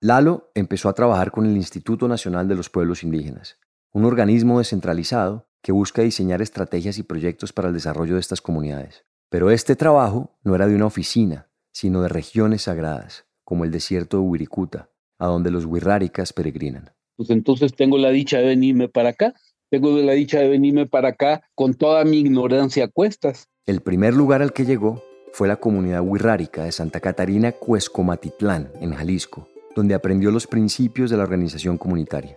Lalo 0.00 0.50
empezó 0.54 0.88
a 0.88 0.94
trabajar 0.94 1.30
con 1.30 1.44
el 1.44 1.56
Instituto 1.56 2.08
Nacional 2.08 2.48
de 2.48 2.54
los 2.54 2.70
Pueblos 2.70 3.02
Indígenas, 3.02 3.58
un 3.92 4.04
organismo 4.04 4.58
descentralizado 4.58 5.48
que 5.62 5.72
busca 5.72 6.02
diseñar 6.02 6.40
estrategias 6.40 6.98
y 6.98 7.02
proyectos 7.02 7.52
para 7.52 7.68
el 7.68 7.74
desarrollo 7.74 8.14
de 8.14 8.20
estas 8.20 8.40
comunidades. 8.40 9.04
Pero 9.28 9.50
este 9.50 9.76
trabajo 9.76 10.38
no 10.42 10.54
era 10.54 10.66
de 10.66 10.74
una 10.74 10.86
oficina, 10.86 11.50
sino 11.72 12.02
de 12.02 12.08
regiones 12.08 12.62
sagradas, 12.62 13.26
como 13.44 13.64
el 13.64 13.70
desierto 13.70 14.16
de 14.16 14.22
Wirikuta, 14.22 14.90
a 15.18 15.26
donde 15.26 15.50
los 15.50 15.66
wirráricas 15.66 16.32
peregrinan. 16.32 16.90
Pues 17.16 17.30
entonces 17.30 17.74
tengo 17.74 17.98
la 17.98 18.10
dicha 18.10 18.38
de 18.38 18.46
venirme 18.46 18.88
para 18.88 19.10
acá, 19.10 19.34
tengo 19.70 19.96
la 19.98 20.12
dicha 20.12 20.40
de 20.40 20.48
venirme 20.48 20.86
para 20.86 21.10
acá 21.10 21.42
con 21.54 21.74
toda 21.74 22.04
mi 22.04 22.20
ignorancia 22.20 22.84
a 22.84 22.88
cuestas. 22.88 23.48
El 23.70 23.82
primer 23.82 24.14
lugar 24.14 24.42
al 24.42 24.52
que 24.52 24.64
llegó 24.64 25.00
fue 25.32 25.46
la 25.46 25.60
comunidad 25.60 26.02
wirrárica 26.02 26.64
de 26.64 26.72
Santa 26.72 26.98
Catarina 26.98 27.52
Cuescomatitlán, 27.52 28.72
en 28.80 28.92
Jalisco, 28.94 29.46
donde 29.76 29.94
aprendió 29.94 30.32
los 30.32 30.48
principios 30.48 31.08
de 31.08 31.16
la 31.16 31.22
organización 31.22 31.78
comunitaria. 31.78 32.36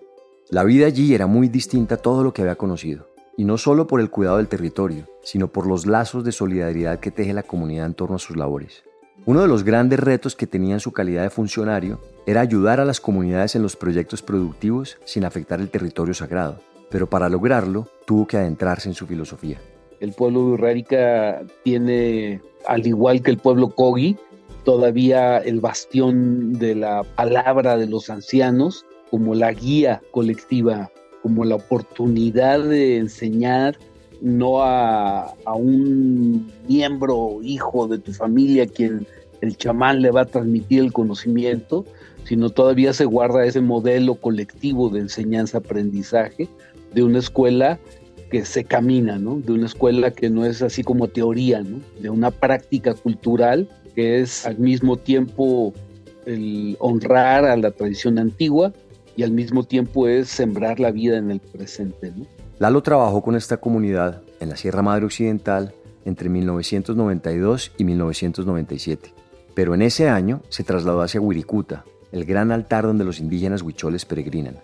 La 0.52 0.64
vida 0.64 0.86
allí 0.86 1.16
era 1.16 1.26
muy 1.26 1.48
distinta 1.48 1.96
a 1.96 1.98
todo 1.98 2.24
lo 2.24 2.34
que 2.34 2.44
había 2.44 2.56
conocido 2.56 3.10
y 3.36 3.46
no 3.46 3.58
solo 3.58 3.88
por 3.88 4.00
el 4.00 4.12
cuidado 4.12 4.38
del 4.38 4.48
territorio, 4.48 5.08
sino 5.24 5.48
por 5.48 5.66
los 5.66 5.88
lazos 5.88 6.24
de 6.24 6.32
solidaridad 6.32 7.00
que 7.00 7.10
teje 7.10 7.34
la 7.34 7.42
comunidad 7.42 7.88
en 7.88 7.96
torno 7.96 8.18
a 8.18 8.20
sus 8.20 8.38
labores. 8.38 8.84
Uno 9.26 9.42
de 9.42 9.48
los 9.48 9.64
grandes 9.64 10.00
retos 10.00 10.36
que 10.36 10.46
tenía 10.46 10.76
en 10.76 10.82
su 10.82 10.92
calidad 10.92 11.24
de 11.24 11.32
funcionario 11.32 12.00
era 12.28 12.42
ayudar 12.42 12.80
a 12.80 12.86
las 12.86 13.02
comunidades 13.02 13.56
en 13.56 13.64
los 13.64 13.76
proyectos 13.76 14.22
productivos 14.22 15.00
sin 15.04 15.26
afectar 15.26 15.60
el 15.60 15.72
territorio 15.72 16.14
sagrado, 16.14 16.60
pero 16.92 17.10
para 17.10 17.28
lograrlo 17.28 17.88
tuvo 18.06 18.28
que 18.28 18.38
adentrarse 18.38 18.88
en 18.88 18.94
su 18.94 19.08
filosofía. 19.08 19.60
El 20.04 20.12
pueblo 20.12 20.42
Urrárica 20.42 21.44
tiene, 21.64 22.42
al 22.68 22.86
igual 22.86 23.22
que 23.22 23.32
el 23.32 23.38
pueblo 23.38 23.70
Kogi, 23.70 24.18
todavía 24.66 25.38
el 25.38 25.62
bastión 25.62 26.52
de 26.60 26.76
la 26.76 27.04
palabra 27.16 27.78
de 27.78 27.88
los 27.88 28.10
ancianos 28.10 28.86
como 29.10 29.34
la 29.34 29.54
guía 29.54 30.02
colectiva 30.12 30.92
como 31.22 31.46
la 31.46 31.56
oportunidad 31.56 32.62
de 32.62 32.98
enseñar 32.98 33.78
no 34.20 34.62
a, 34.62 35.34
un 35.56 36.52
miembro 36.68 37.40
hijo 37.42 37.88
de 37.88 37.98
tu 37.98 38.12
familia 38.12 38.68
quien 38.68 39.08
el 39.40 39.56
chamán 39.56 40.02
le 40.02 40.12
va 40.12 40.24
a 40.24 40.26
transmitir 40.26 40.82
el 40.82 40.92
conocimiento, 40.92 41.86
sino 42.26 42.50
todavía 42.50 42.92
se 42.92 43.06
guarda 43.06 43.46
ese 43.46 43.62
modelo 43.62 44.16
colectivo 44.16 44.90
de 44.90 45.00
enseñanza-aprendizaje 45.00 46.50
de 46.94 47.04
una 47.04 47.20
escuela 47.20 47.80
que 48.34 48.46
se 48.46 48.64
camina, 48.64 49.20
¿no? 49.20 49.36
de 49.36 49.52
una 49.52 49.68
escuela 49.68 50.10
que 50.10 50.32
no 50.32 50.44
es 50.44 50.64
así 50.64 50.84
como 50.84 51.08
teoría, 51.08 51.62
¿no? 51.62 51.82
de 52.00 52.10
una 52.10 52.32
práctica 52.32 52.96
cultural 52.96 53.70
que 53.94 54.22
es 54.22 54.48
al 54.48 54.58
mismo 54.58 54.98
tiempo 54.98 55.72
el 56.26 56.76
honrar 56.80 57.46
a 57.46 57.56
la 57.56 57.70
tradición 57.70 58.18
antigua, 58.18 58.74
y 59.16 59.22
al 59.22 59.30
mismo 59.30 59.66
tiempo 59.66 60.08
es 60.08 60.30
sembrar 60.30 60.80
la 60.80 60.90
vida 60.90 61.18
en 61.18 61.30
el 61.30 61.42
presente. 61.42 62.12
Lalo 62.58 62.82
trabajó 62.82 63.22
con 63.22 63.36
esta 63.36 63.58
comunidad 63.58 64.24
en 64.40 64.50
la 64.50 64.58
Sierra 64.58 64.82
Madre 64.82 65.06
Occidental 65.06 65.72
entre 66.04 66.28
1992 66.28 67.72
y 67.78 67.84
1997, 67.84 69.14
pero 69.54 69.76
en 69.76 69.84
ese 69.84 70.10
año 70.10 70.42
se 70.50 70.64
trasladó 70.64 71.04
hacia 71.04 71.22
Wirikuta, 71.22 71.86
el 72.12 72.26
gran 72.26 72.52
altar 72.52 72.88
donde 72.88 73.06
los 73.06 73.20
indígenas 73.20 73.62
huicholes 73.62 74.06
peregrinan. 74.06 74.56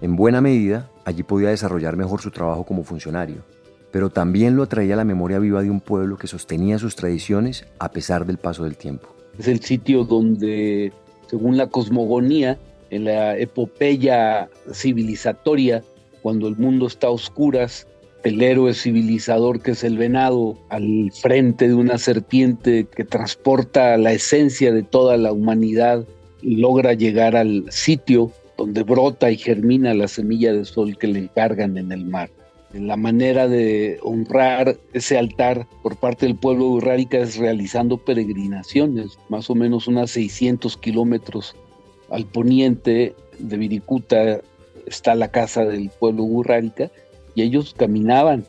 En 0.00 0.14
buena 0.14 0.40
medida, 0.40 0.88
allí 1.04 1.24
podía 1.24 1.48
desarrollar 1.48 1.96
mejor 1.96 2.20
su 2.20 2.30
trabajo 2.30 2.64
como 2.64 2.84
funcionario, 2.84 3.42
pero 3.90 4.10
también 4.10 4.54
lo 4.54 4.62
atraía 4.62 4.94
la 4.94 5.04
memoria 5.04 5.40
viva 5.40 5.60
de 5.60 5.70
un 5.70 5.80
pueblo 5.80 6.16
que 6.16 6.28
sostenía 6.28 6.78
sus 6.78 6.94
tradiciones 6.94 7.66
a 7.80 7.90
pesar 7.90 8.24
del 8.24 8.38
paso 8.38 8.62
del 8.62 8.76
tiempo. 8.76 9.08
Es 9.38 9.48
el 9.48 9.60
sitio 9.60 10.04
donde, 10.04 10.92
según 11.26 11.56
la 11.56 11.66
cosmogonía, 11.66 12.58
en 12.90 13.04
la 13.04 13.36
epopeya 13.36 14.48
civilizatoria, 14.72 15.82
cuando 16.22 16.46
el 16.46 16.56
mundo 16.56 16.86
está 16.86 17.08
a 17.08 17.10
oscuras, 17.10 17.88
el 18.22 18.40
héroe 18.40 18.74
civilizador 18.74 19.60
que 19.60 19.72
es 19.72 19.82
el 19.82 19.98
venado 19.98 20.58
al 20.68 21.10
frente 21.12 21.66
de 21.66 21.74
una 21.74 21.98
serpiente 21.98 22.86
que 22.86 23.04
transporta 23.04 23.96
la 23.96 24.12
esencia 24.12 24.72
de 24.72 24.84
toda 24.84 25.16
la 25.16 25.32
humanidad, 25.32 26.04
logra 26.40 26.94
llegar 26.94 27.34
al 27.34 27.64
sitio 27.70 28.32
donde 28.58 28.82
brota 28.82 29.30
y 29.30 29.38
germina 29.38 29.94
la 29.94 30.08
semilla 30.08 30.52
de 30.52 30.64
sol 30.64 30.98
que 30.98 31.06
le 31.06 31.20
encargan 31.20 31.78
en 31.78 31.92
el 31.92 32.04
mar. 32.04 32.28
La 32.74 32.96
manera 32.96 33.48
de 33.48 33.98
honrar 34.02 34.76
ese 34.92 35.16
altar 35.16 35.66
por 35.82 35.96
parte 35.96 36.26
del 36.26 36.36
pueblo 36.36 36.66
urrárica 36.66 37.18
es 37.18 37.38
realizando 37.38 37.96
peregrinaciones, 37.96 39.18
más 39.30 39.48
o 39.48 39.54
menos 39.54 39.88
unas 39.88 40.10
600 40.10 40.76
kilómetros 40.76 41.56
al 42.10 42.26
poniente 42.26 43.14
de 43.38 43.56
Viricuta 43.56 44.40
está 44.86 45.14
la 45.14 45.28
casa 45.28 45.64
del 45.64 45.90
pueblo 45.90 46.24
burrárica 46.24 46.90
y 47.34 47.42
ellos 47.42 47.74
caminaban 47.76 48.44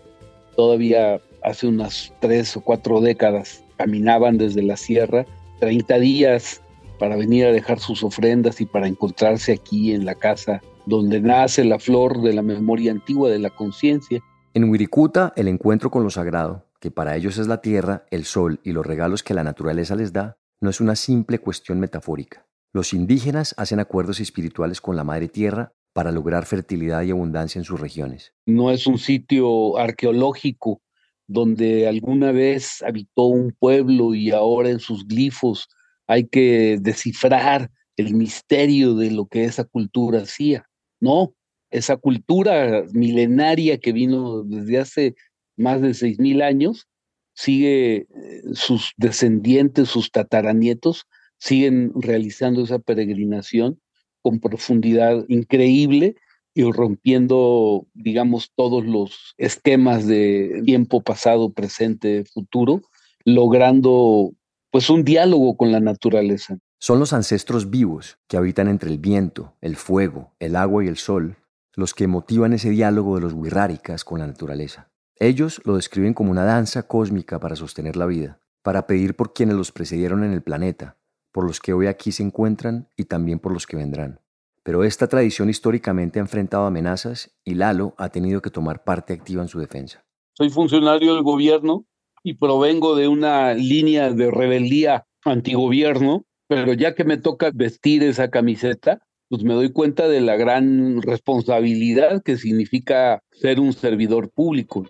todavía 0.56 1.22
hace 1.44 1.68
unas 1.68 2.12
tres 2.20 2.58
o 2.58 2.62
cuatro 2.62 3.00
décadas, 3.00 3.64
caminaban 3.78 4.38
desde 4.38 4.64
la 4.64 4.76
sierra 4.76 5.26
30 5.60 6.00
días 6.00 6.62
para 7.00 7.16
venir 7.16 7.46
a 7.46 7.52
dejar 7.52 7.80
sus 7.80 8.04
ofrendas 8.04 8.62
y 8.62 8.66
para 8.66 8.88
encontrarse 8.88 9.54
aquí 9.54 9.94
en 9.94 10.06
la 10.06 10.16
casa 10.16 10.62
donde 10.86 11.22
nace 11.22 11.64
la 11.64 11.80
flor 11.80 12.22
de 12.22 12.34
la 12.34 12.42
memoria 12.42 12.92
antigua 12.92 13.30
de 13.30 13.40
la 13.40 13.50
conciencia. 13.50 14.20
En 14.54 14.70
Wirikuta, 14.70 15.34
el 15.36 15.48
encuentro 15.48 15.90
con 15.90 16.04
lo 16.04 16.10
sagrado, 16.10 16.66
que 16.80 16.92
para 16.92 17.16
ellos 17.16 17.38
es 17.38 17.48
la 17.48 17.62
tierra, 17.62 18.06
el 18.12 18.26
sol 18.26 18.60
y 18.64 18.72
los 18.72 18.86
regalos 18.86 19.24
que 19.24 19.34
la 19.34 19.44
naturaleza 19.44 19.96
les 19.96 20.14
da, 20.14 20.38
no 20.62 20.70
es 20.70 20.82
una 20.82 20.96
simple 20.96 21.40
cuestión 21.40 21.80
metafórica. 21.80 22.46
Los 22.74 22.94
indígenas 22.94 23.56
hacen 23.58 23.80
acuerdos 23.80 24.20
espirituales 24.20 24.82
con 24.82 24.96
la 24.96 25.04
Madre 25.04 25.28
Tierra 25.28 25.74
para 25.94 26.12
lograr 26.12 26.46
fertilidad 26.46 27.04
y 27.04 27.12
abundancia 27.12 27.60
en 27.60 27.66
sus 27.66 27.80
regiones. 27.80 28.34
No 28.46 28.72
es 28.72 28.86
un 28.86 28.98
sitio 28.98 29.78
arqueológico 29.78 30.82
donde 31.28 31.88
alguna 31.88 32.32
vez 32.32 32.84
habitó 32.84 33.24
un 33.24 33.56
pueblo 33.58 34.16
y 34.16 34.32
ahora 34.32 34.70
en 34.70 34.80
sus 34.80 35.08
glifos 35.08 35.70
hay 36.10 36.26
que 36.28 36.80
descifrar 36.82 37.70
el 37.96 38.16
misterio 38.16 38.96
de 38.96 39.12
lo 39.12 39.28
que 39.28 39.44
esa 39.44 39.64
cultura 39.64 40.24
hacía. 40.24 40.66
No, 41.00 41.36
esa 41.70 41.98
cultura 41.98 42.84
milenaria 42.94 43.78
que 43.78 43.94
vino 43.94 44.42
desde 44.42 44.80
hace 44.80 45.16
más 45.56 45.82
de 45.82 45.94
seis 45.94 46.18
mil 46.18 46.42
años, 46.42 46.88
sigue 47.36 48.08
eh, 48.10 48.42
sus 48.54 48.94
descendientes, 48.98 49.90
sus 49.90 50.12
tataranietos, 50.12 51.06
siguen 51.38 51.92
realizando 51.96 52.64
esa 52.64 52.80
peregrinación 52.80 53.80
con 54.24 54.40
profundidad 54.40 55.26
increíble 55.28 56.16
y 56.56 56.64
rompiendo, 56.64 57.86
digamos, 57.94 58.52
todos 58.56 58.84
los 58.84 59.36
esquemas 59.38 60.08
de 60.08 60.64
tiempo 60.66 61.02
pasado, 61.02 61.54
presente, 61.54 62.26
futuro, 62.26 62.82
logrando 63.26 64.34
pues 64.72 64.90
un 64.90 65.04
diálogo 65.04 65.58
con 65.58 65.72
la 65.72 65.80
naturaleza. 65.80 66.60
Son 66.78 67.00
los 67.00 67.14
ancestros 67.14 67.70
vivos 67.70 68.18
que 68.28 68.38
habitan 68.38 68.68
entre 68.68 68.90
el 68.90 69.00
viento, 69.00 69.56
el 69.62 69.76
fuego, 69.76 70.34
el 70.40 70.56
agua 70.56 70.84
y 70.84 70.88
el 70.88 70.98
sol, 70.98 71.38
los 71.76 71.94
que 71.94 72.08
motivan 72.08 72.54
ese 72.54 72.70
diálogo 72.70 73.16
de 73.16 73.22
los 73.22 73.34
wirráricas 73.34 74.04
con 74.04 74.20
la 74.20 74.28
naturaleza. 74.28 74.90
Ellos 75.16 75.62
lo 75.66 75.76
describen 75.76 76.14
como 76.14 76.32
una 76.32 76.46
danza 76.46 76.84
cósmica 76.84 77.40
para 77.40 77.56
sostener 77.56 77.96
la 77.96 78.06
vida, 78.06 78.40
para 78.64 78.88
pedir 78.88 79.16
por 79.16 79.34
quienes 79.34 79.56
los 79.56 79.72
precedieron 79.72 80.24
en 80.24 80.32
el 80.32 80.42
planeta, 80.42 80.98
por 81.32 81.46
los 81.46 81.60
que 81.60 81.74
hoy 81.74 81.88
aquí 81.88 82.12
se 82.12 82.24
encuentran 82.24 82.88
y 82.96 83.06
también 83.06 83.40
por 83.40 83.52
los 83.52 83.68
que 83.68 83.76
vendrán. 83.76 84.22
Pero 84.64 84.84
esta 84.84 85.08
tradición 85.08 85.50
históricamente 85.50 86.20
ha 86.20 86.22
enfrentado 86.22 86.66
amenazas 86.66 87.32
y 87.44 87.56
Lalo 87.56 87.96
ha 87.98 88.10
tenido 88.10 88.42
que 88.42 88.50
tomar 88.50 88.84
parte 88.84 89.14
activa 89.14 89.42
en 89.42 89.48
su 89.48 89.60
defensa. 89.60 90.06
Soy 90.34 90.50
funcionario 90.50 91.16
del 91.16 91.24
gobierno 91.24 91.86
y 92.24 92.36
provengo 92.36 92.96
de 92.96 93.08
una 93.08 93.54
línea 93.54 94.12
de 94.12 94.32
rebeldía 94.32 95.06
antigobierno, 95.24 96.26
pero 96.48 96.74
ya 96.74 96.96
que 96.96 97.04
me 97.04 97.18
toca 97.18 97.52
vestir 97.54 98.04
esa 98.04 98.30
camiseta, 98.30 99.00
pues 99.30 99.44
me 99.44 99.54
doy 99.54 99.72
cuenta 99.72 100.08
de 100.08 100.22
la 100.22 100.36
gran 100.36 101.02
responsabilidad 101.02 102.24
que 102.24 102.38
significa 102.38 103.22
ser 103.32 103.60
un 103.60 103.74
servidor 103.74 104.32
público. 104.32 104.86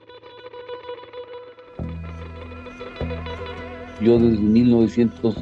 Yo 4.01 4.17
desde 4.17 4.41
1900 4.41 5.36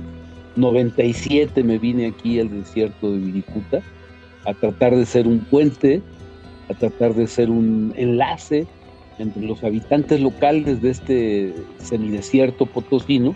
97 0.58 1.64
me 1.64 1.78
vine 1.78 2.08
aquí 2.08 2.40
al 2.40 2.50
desierto 2.50 3.12
de 3.12 3.20
Viricuta 3.20 3.82
a 4.46 4.54
tratar 4.54 4.96
de 4.96 5.06
ser 5.06 5.28
un 5.28 5.40
puente, 5.40 6.02
a 6.70 6.74
tratar 6.74 7.14
de 7.14 7.28
ser 7.28 7.50
un 7.50 7.94
enlace 7.96 8.68
entre 9.20 9.44
los 9.44 9.64
habitantes 9.64 10.22
locales 10.22 10.82
de 10.82 10.90
este 10.90 11.54
semidesierto 11.80 12.66
potosino 12.66 13.36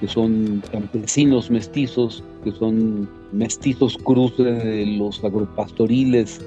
que 0.00 0.08
son 0.08 0.62
campesinos 0.70 1.50
mestizos, 1.50 2.24
que 2.42 2.52
son 2.52 3.08
mestizos 3.32 3.96
cruces 3.96 4.62
de 4.62 4.86
los 4.86 5.22
agropastoriles 5.24 6.40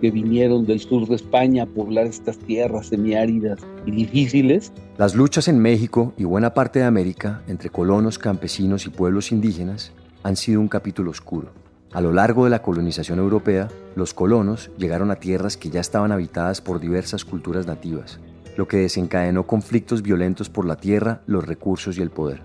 que 0.00 0.10
vinieron 0.10 0.66
del 0.66 0.80
sur 0.80 1.06
de 1.06 1.16
España 1.16 1.64
a 1.64 1.66
poblar 1.66 2.06
estas 2.06 2.38
tierras 2.38 2.88
semiáridas 2.88 3.60
y 3.86 3.92
difíciles. 3.92 4.72
Las 4.98 5.14
luchas 5.14 5.46
en 5.48 5.58
México 5.58 6.12
y 6.16 6.24
buena 6.24 6.54
parte 6.54 6.80
de 6.80 6.86
América 6.86 7.42
entre 7.46 7.70
colonos, 7.70 8.18
campesinos 8.18 8.86
y 8.86 8.90
pueblos 8.90 9.30
indígenas 9.30 9.92
han 10.22 10.36
sido 10.36 10.60
un 10.60 10.68
capítulo 10.68 11.10
oscuro. 11.10 11.61
A 11.92 12.00
lo 12.00 12.10
largo 12.10 12.44
de 12.44 12.50
la 12.50 12.62
colonización 12.62 13.18
europea, 13.18 13.68
los 13.96 14.14
colonos 14.14 14.70
llegaron 14.78 15.10
a 15.10 15.16
tierras 15.16 15.58
que 15.58 15.68
ya 15.68 15.80
estaban 15.80 16.10
habitadas 16.10 16.62
por 16.62 16.80
diversas 16.80 17.22
culturas 17.26 17.66
nativas, 17.66 18.18
lo 18.56 18.66
que 18.66 18.78
desencadenó 18.78 19.46
conflictos 19.46 20.00
violentos 20.00 20.48
por 20.48 20.64
la 20.64 20.76
tierra, 20.76 21.20
los 21.26 21.46
recursos 21.46 21.98
y 21.98 22.00
el 22.00 22.08
poder. 22.08 22.40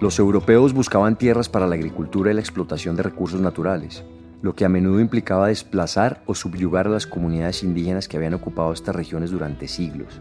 Los 0.00 0.18
europeos 0.18 0.72
buscaban 0.72 1.16
tierras 1.16 1.48
para 1.48 1.68
la 1.68 1.76
agricultura 1.76 2.32
y 2.32 2.34
la 2.34 2.40
explotación 2.40 2.96
de 2.96 3.04
recursos 3.04 3.40
naturales, 3.40 4.02
lo 4.42 4.56
que 4.56 4.64
a 4.64 4.68
menudo 4.68 4.98
implicaba 4.98 5.46
desplazar 5.46 6.24
o 6.26 6.34
subyugar 6.34 6.88
a 6.88 6.90
las 6.90 7.06
comunidades 7.06 7.62
indígenas 7.62 8.08
que 8.08 8.16
habían 8.16 8.34
ocupado 8.34 8.72
estas 8.72 8.96
regiones 8.96 9.30
durante 9.30 9.68
siglos. 9.68 10.20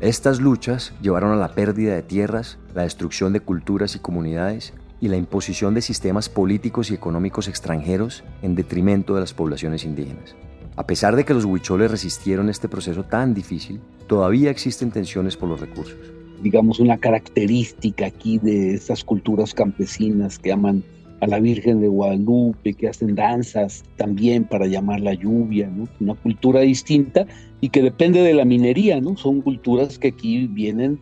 Estas 0.00 0.40
luchas 0.40 0.92
llevaron 1.00 1.32
a 1.32 1.36
la 1.36 1.52
pérdida 1.52 1.94
de 1.94 2.02
tierras, 2.02 2.58
la 2.74 2.82
destrucción 2.82 3.32
de 3.32 3.40
culturas 3.40 3.96
y 3.96 3.98
comunidades 3.98 4.74
y 5.06 5.08
la 5.08 5.16
imposición 5.16 5.72
de 5.74 5.80
sistemas 5.80 6.28
políticos 6.28 6.90
y 6.90 6.94
económicos 6.94 7.48
extranjeros 7.48 8.24
en 8.42 8.54
detrimento 8.54 9.14
de 9.14 9.20
las 9.20 9.32
poblaciones 9.32 9.84
indígenas. 9.84 10.36
A 10.76 10.86
pesar 10.86 11.16
de 11.16 11.24
que 11.24 11.32
los 11.32 11.44
huicholes 11.44 11.90
resistieron 11.90 12.50
este 12.50 12.68
proceso 12.68 13.04
tan 13.04 13.32
difícil, 13.32 13.80
todavía 14.06 14.50
existen 14.50 14.90
tensiones 14.90 15.36
por 15.36 15.48
los 15.48 15.60
recursos. 15.60 15.96
Digamos, 16.42 16.80
una 16.80 16.98
característica 16.98 18.06
aquí 18.06 18.38
de 18.38 18.74
estas 18.74 19.02
culturas 19.02 19.54
campesinas 19.54 20.38
que 20.38 20.52
aman 20.52 20.82
a 21.20 21.26
la 21.26 21.40
Virgen 21.40 21.80
de 21.80 21.88
Guadalupe, 21.88 22.74
que 22.74 22.88
hacen 22.88 23.14
danzas 23.14 23.84
también 23.96 24.44
para 24.44 24.66
llamar 24.66 25.00
la 25.00 25.14
lluvia, 25.14 25.68
¿no? 25.68 25.88
Una 26.00 26.14
cultura 26.14 26.60
distinta 26.60 27.26
y 27.62 27.70
que 27.70 27.80
depende 27.80 28.20
de 28.20 28.34
la 28.34 28.44
minería, 28.44 29.00
¿no? 29.00 29.16
Son 29.16 29.40
culturas 29.40 29.98
que 29.98 30.08
aquí 30.08 30.46
vienen 30.46 30.98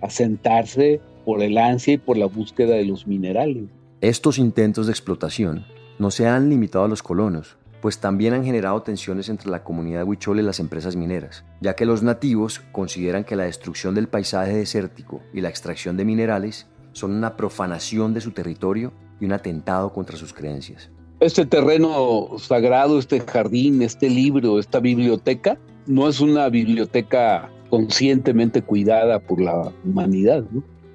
a 0.00 0.08
sentarse 0.08 1.00
por 1.28 1.42
el 1.42 1.58
ansia 1.58 1.92
y 1.92 1.98
por 1.98 2.16
la 2.16 2.24
búsqueda 2.24 2.76
de 2.76 2.86
los 2.86 3.06
minerales. 3.06 3.64
Estos 4.00 4.38
intentos 4.38 4.86
de 4.86 4.92
explotación 4.92 5.66
no 5.98 6.10
se 6.10 6.26
han 6.26 6.48
limitado 6.48 6.86
a 6.86 6.88
los 6.88 7.02
colonos, 7.02 7.58
pues 7.82 7.98
también 7.98 8.32
han 8.32 8.46
generado 8.46 8.80
tensiones 8.80 9.28
entre 9.28 9.50
la 9.50 9.62
comunidad 9.62 10.04
huichol 10.04 10.40
y 10.40 10.42
las 10.42 10.58
empresas 10.58 10.96
mineras, 10.96 11.44
ya 11.60 11.76
que 11.76 11.84
los 11.84 12.02
nativos 12.02 12.60
consideran 12.72 13.24
que 13.24 13.36
la 13.36 13.44
destrucción 13.44 13.94
del 13.94 14.08
paisaje 14.08 14.54
desértico 14.54 15.20
y 15.34 15.42
la 15.42 15.50
extracción 15.50 15.98
de 15.98 16.06
minerales 16.06 16.66
son 16.92 17.12
una 17.12 17.36
profanación 17.36 18.14
de 18.14 18.22
su 18.22 18.30
territorio 18.30 18.94
y 19.20 19.26
un 19.26 19.32
atentado 19.32 19.92
contra 19.92 20.16
sus 20.16 20.32
creencias. 20.32 20.88
Este 21.20 21.44
terreno 21.44 22.38
sagrado, 22.38 22.98
este 22.98 23.20
jardín, 23.20 23.82
este 23.82 24.08
libro, 24.08 24.58
esta 24.58 24.80
biblioteca, 24.80 25.58
no 25.86 26.08
es 26.08 26.20
una 26.20 26.48
biblioteca 26.48 27.50
conscientemente 27.68 28.62
cuidada 28.62 29.18
por 29.18 29.42
la 29.42 29.70
humanidad. 29.84 30.42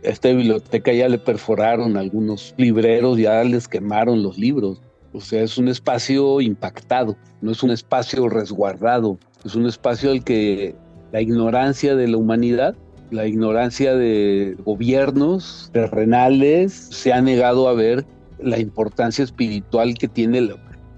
Esta 0.03 0.29
biblioteca 0.29 0.91
ya 0.93 1.07
le 1.09 1.17
perforaron 1.17 1.97
algunos 1.97 2.53
libreros, 2.57 3.17
ya 3.17 3.43
les 3.43 3.67
quemaron 3.67 4.21
los 4.21 4.37
libros. 4.37 4.81
O 5.13 5.21
sea, 5.21 5.43
es 5.43 5.57
un 5.57 5.67
espacio 5.67 6.41
impactado, 6.41 7.15
no 7.41 7.51
es 7.51 7.63
un 7.63 7.71
espacio 7.71 8.27
resguardado, 8.29 9.17
es 9.45 9.55
un 9.55 9.65
espacio 9.65 10.11
al 10.11 10.23
que 10.23 10.75
la 11.11 11.21
ignorancia 11.21 11.95
de 11.95 12.07
la 12.07 12.17
humanidad 12.17 12.75
la 13.13 13.27
ignorancia 13.27 13.95
de 13.95 14.57
gobiernos 14.65 15.69
terrenales 15.71 16.73
se 16.73 17.13
ha 17.13 17.21
negado 17.21 17.69
a 17.69 17.73
ver 17.73 18.05
la 18.39 18.59
importancia 18.59 19.23
espiritual 19.23 19.93
que 19.93 20.07
tiene, 20.07 20.49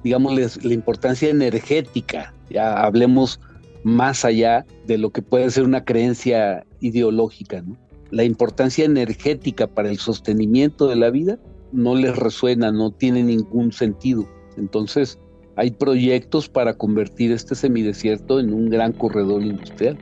digamos, 0.03 0.63
la 0.63 0.74
importancia 0.74 1.29
energética. 1.29 2.33
Ya 2.50 2.81
hablemos 2.81 3.39
más 3.83 4.25
allá 4.25 4.65
de 4.87 4.98
lo 4.98 5.11
que 5.11 5.22
puede 5.22 5.51
ser 5.51 5.63
una 5.63 5.83
creencia 5.83 6.65
ideológica. 6.79 7.63
La 8.11 8.24
importancia 8.24 8.85
energética 8.85 9.68
para 9.68 9.89
el 9.89 9.98
sostenimiento 9.98 10.87
de 10.87 10.96
la 10.96 11.09
vida 11.09 11.39
no 11.72 11.96
les 11.96 12.15
resuena, 12.15 12.72
no 12.72 12.91
tiene 12.91 13.24
ningún 13.24 13.72
sentido. 13.72 14.27
Entonces, 14.57 15.20
hay 15.55 15.72
proyectos 15.72 16.50
para 16.50 16.77
convertir 16.77 17.31
este 17.31 17.55
semidesierto 17.55 18.39
en 18.39 18.53
un 18.53 18.70
gran 18.70 18.94
corredor 18.94 19.41
industrial. 19.41 19.98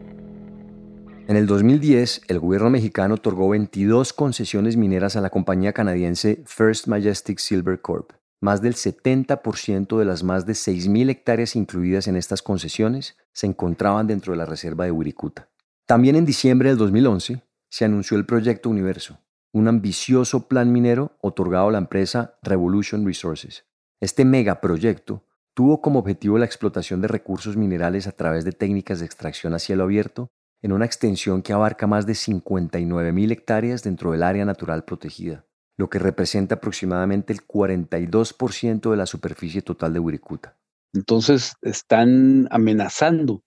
En 1.27 1.37
el 1.37 1.47
2010, 1.47 2.23
el 2.27 2.39
gobierno 2.39 2.69
mexicano 2.69 3.15
otorgó 3.15 3.49
22 3.49 4.11
concesiones 4.11 4.75
mineras 4.75 5.15
a 5.15 5.21
la 5.21 5.29
compañía 5.29 5.71
canadiense 5.71 6.43
First 6.45 6.87
Majestic 6.87 7.39
Silver 7.39 7.79
Corp. 7.79 8.11
Más 8.41 8.61
del 8.61 8.73
70% 8.73 9.97
de 9.97 10.03
las 10.03 10.21
más 10.21 10.45
de 10.45 10.51
6.000 10.51 11.09
hectáreas 11.09 11.55
incluidas 11.55 12.09
en 12.09 12.17
estas 12.17 12.41
concesiones 12.41 13.15
se 13.31 13.47
encontraban 13.47 14.05
dentro 14.05 14.33
de 14.33 14.37
la 14.37 14.45
reserva 14.45 14.83
de 14.83 14.91
Wirikuta. 14.91 15.47
También 15.85 16.17
en 16.17 16.25
diciembre 16.25 16.67
del 16.69 16.77
2011 16.77 17.41
se 17.73 17.85
anunció 17.85 18.17
el 18.17 18.27
Proyecto 18.27 18.69
Universo, 18.69 19.17
un 19.51 19.67
ambicioso 19.67 20.47
plan 20.47 20.71
minero 20.71 21.17
otorgado 21.21 21.69
a 21.69 21.71
la 21.71 21.79
empresa 21.79 22.37
Revolution 22.43 23.03
Resources. 23.03 23.65
Este 23.99 24.25
megaproyecto 24.25 25.25
tuvo 25.55 25.81
como 25.81 25.97
objetivo 25.97 26.37
la 26.37 26.45
explotación 26.45 27.01
de 27.01 27.07
recursos 27.07 27.57
minerales 27.57 28.05
a 28.05 28.11
través 28.11 28.45
de 28.45 28.51
técnicas 28.51 28.99
de 28.99 29.07
extracción 29.07 29.55
a 29.55 29.59
cielo 29.59 29.85
abierto 29.85 30.27
en 30.61 30.71
una 30.71 30.85
extensión 30.85 31.41
que 31.41 31.51
abarca 31.51 31.87
más 31.87 32.05
de 32.05 32.13
59.000 32.13 33.31
hectáreas 33.31 33.81
dentro 33.81 34.11
del 34.11 34.21
área 34.21 34.45
natural 34.45 34.85
protegida, 34.85 35.47
lo 35.75 35.89
que 35.89 35.97
representa 35.97 36.55
aproximadamente 36.55 37.33
el 37.33 37.39
42% 37.41 38.91
de 38.91 38.97
la 38.97 39.07
superficie 39.07 39.63
total 39.63 39.93
de 39.93 39.99
Wirikuta. 39.99 40.59
Entonces 40.93 41.55
están 41.63 42.47
amenazando 42.51 43.41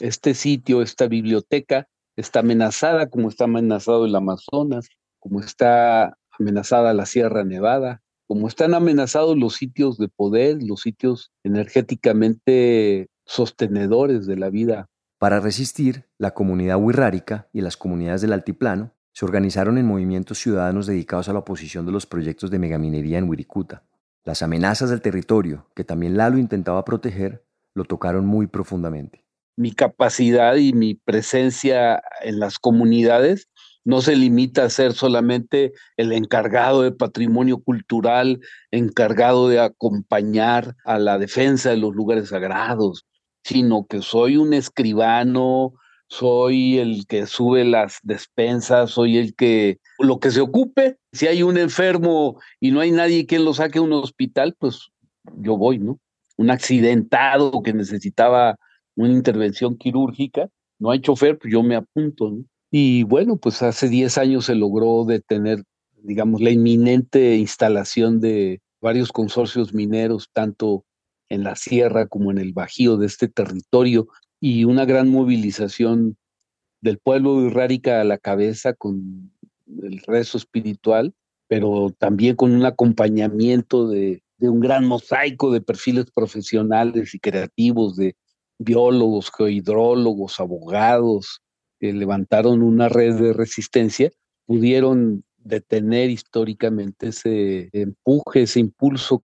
este 0.00 0.32
sitio, 0.32 0.80
esta 0.80 1.06
biblioteca, 1.06 1.86
está 2.20 2.40
amenazada 2.40 3.08
como 3.08 3.28
está 3.28 3.44
amenazado 3.44 4.06
el 4.06 4.14
Amazonas, 4.14 4.88
como 5.18 5.40
está 5.40 6.16
amenazada 6.38 6.94
la 6.94 7.06
Sierra 7.06 7.44
Nevada, 7.44 8.02
como 8.26 8.48
están 8.48 8.74
amenazados 8.74 9.36
los 9.36 9.54
sitios 9.54 9.98
de 9.98 10.08
poder, 10.08 10.62
los 10.62 10.80
sitios 10.80 11.30
energéticamente 11.42 13.08
sostenedores 13.24 14.26
de 14.26 14.36
la 14.36 14.50
vida 14.50 14.88
para 15.18 15.40
resistir, 15.40 16.04
la 16.16 16.32
comunidad 16.32 16.80
wixárika 16.80 17.48
y 17.52 17.60
las 17.60 17.76
comunidades 17.76 18.20
del 18.20 18.32
altiplano 18.32 18.92
se 19.12 19.24
organizaron 19.24 19.76
en 19.76 19.84
movimientos 19.84 20.38
ciudadanos 20.38 20.86
dedicados 20.86 21.28
a 21.28 21.32
la 21.32 21.40
oposición 21.40 21.84
de 21.86 21.90
los 21.90 22.06
proyectos 22.06 22.52
de 22.52 22.60
megaminería 22.60 23.18
en 23.18 23.28
Wirikuta. 23.28 23.82
Las 24.24 24.42
amenazas 24.42 24.90
del 24.90 25.00
territorio, 25.00 25.66
que 25.74 25.82
también 25.82 26.16
Lalo 26.16 26.38
intentaba 26.38 26.84
proteger, 26.84 27.44
lo 27.74 27.84
tocaron 27.84 28.26
muy 28.26 28.46
profundamente. 28.46 29.24
Mi 29.58 29.72
capacidad 29.72 30.54
y 30.54 30.72
mi 30.72 30.94
presencia 30.94 32.00
en 32.22 32.38
las 32.38 32.60
comunidades 32.60 33.48
no 33.84 34.02
se 34.02 34.14
limita 34.14 34.62
a 34.62 34.70
ser 34.70 34.92
solamente 34.92 35.72
el 35.96 36.12
encargado 36.12 36.82
de 36.82 36.92
patrimonio 36.92 37.58
cultural, 37.58 38.38
encargado 38.70 39.48
de 39.48 39.58
acompañar 39.58 40.76
a 40.84 41.00
la 41.00 41.18
defensa 41.18 41.70
de 41.70 41.78
los 41.78 41.92
lugares 41.96 42.28
sagrados, 42.28 43.04
sino 43.42 43.84
que 43.88 44.00
soy 44.00 44.36
un 44.36 44.54
escribano, 44.54 45.72
soy 46.06 46.78
el 46.78 47.06
que 47.08 47.26
sube 47.26 47.64
las 47.64 47.98
despensas, 48.04 48.92
soy 48.92 49.18
el 49.18 49.34
que 49.34 49.78
lo 49.98 50.20
que 50.20 50.30
se 50.30 50.40
ocupe. 50.40 50.98
Si 51.12 51.26
hay 51.26 51.42
un 51.42 51.58
enfermo 51.58 52.40
y 52.60 52.70
no 52.70 52.78
hay 52.78 52.92
nadie 52.92 53.26
quien 53.26 53.44
lo 53.44 53.54
saque 53.54 53.80
a 53.80 53.82
un 53.82 53.92
hospital, 53.92 54.54
pues 54.56 54.90
yo 55.38 55.56
voy, 55.56 55.78
¿no? 55.78 55.98
Un 56.36 56.50
accidentado 56.50 57.62
que 57.64 57.72
necesitaba 57.72 58.54
una 58.98 59.12
intervención 59.12 59.76
quirúrgica, 59.76 60.48
no 60.78 60.90
hay 60.90 61.00
chofer, 61.00 61.38
pues 61.38 61.52
yo 61.52 61.62
me 61.62 61.76
apunto. 61.76 62.36
Y 62.70 63.04
bueno, 63.04 63.36
pues 63.36 63.62
hace 63.62 63.88
10 63.88 64.18
años 64.18 64.46
se 64.46 64.54
logró 64.54 65.04
detener, 65.04 65.62
digamos, 66.02 66.40
la 66.40 66.50
inminente 66.50 67.36
instalación 67.36 68.20
de 68.20 68.60
varios 68.80 69.12
consorcios 69.12 69.72
mineros, 69.72 70.28
tanto 70.32 70.84
en 71.28 71.44
la 71.44 71.54
sierra 71.54 72.06
como 72.06 72.30
en 72.30 72.38
el 72.38 72.52
bajío 72.52 72.96
de 72.96 73.06
este 73.06 73.28
territorio 73.28 74.08
y 74.40 74.64
una 74.64 74.84
gran 74.84 75.08
movilización 75.08 76.16
del 76.80 76.98
pueblo 76.98 77.44
irrárica 77.46 78.00
a 78.00 78.04
la 78.04 78.18
cabeza 78.18 78.72
con 78.72 79.32
el 79.82 80.00
rezo 80.06 80.38
espiritual, 80.38 81.14
pero 81.46 81.94
también 81.98 82.34
con 82.34 82.52
un 82.52 82.64
acompañamiento 82.64 83.88
de, 83.88 84.22
de 84.38 84.48
un 84.48 84.60
gran 84.60 84.86
mosaico 84.86 85.52
de 85.52 85.60
perfiles 85.60 86.06
profesionales 86.12 87.14
y 87.14 87.20
creativos, 87.20 87.96
de 87.96 88.16
biólogos, 88.58 89.30
geohidrólogos, 89.36 90.40
abogados, 90.40 91.42
que 91.78 91.92
levantaron 91.92 92.62
una 92.62 92.88
red 92.88 93.14
de 93.14 93.32
resistencia, 93.32 94.10
pudieron 94.46 95.24
detener 95.36 96.10
históricamente 96.10 97.08
ese 97.08 97.70
empuje, 97.72 98.42
ese 98.42 98.60
impulso. 98.60 99.22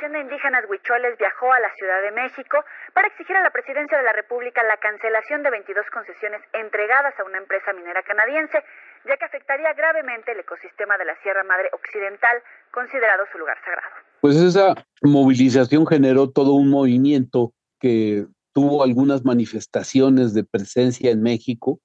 Asociación 0.00 0.12
de 0.12 0.20
Indígenas 0.20 0.64
Huicholes 0.68 1.18
viajó 1.18 1.52
a 1.52 1.58
la 1.58 1.74
Ciudad 1.74 2.00
de 2.00 2.12
México 2.12 2.64
para 2.94 3.08
exigir 3.08 3.36
a 3.36 3.42
la 3.42 3.50
Presidencia 3.50 3.98
de 3.98 4.04
la 4.04 4.12
República 4.12 4.62
la 4.62 4.76
cancelación 4.76 5.42
de 5.42 5.50
22 5.50 5.84
concesiones 5.90 6.40
entregadas 6.52 7.12
a 7.18 7.24
una 7.24 7.38
empresa 7.38 7.72
minera 7.72 8.00
canadiense, 8.04 8.64
ya 9.06 9.16
que 9.16 9.24
afectaría 9.24 9.72
gravemente 9.74 10.32
el 10.32 10.40
ecosistema 10.40 10.96
de 10.98 11.04
la 11.04 11.16
Sierra 11.22 11.44
Madre 11.44 11.70
Occidental, 11.72 12.42
considerado 12.72 13.24
su 13.32 13.38
lugar 13.38 13.56
sagrado. 13.64 13.94
Pues 14.20 14.36
esa 14.36 14.74
movilización 15.02 15.86
generó 15.86 16.30
todo 16.30 16.52
un 16.52 16.68
movimiento 16.68 17.52
que 17.78 18.26
tuvo 18.52 18.82
algunas 18.82 19.24
manifestaciones 19.24 20.34
de 20.34 20.44
presencia 20.44 21.10
en 21.10 21.22
México, 21.22 21.80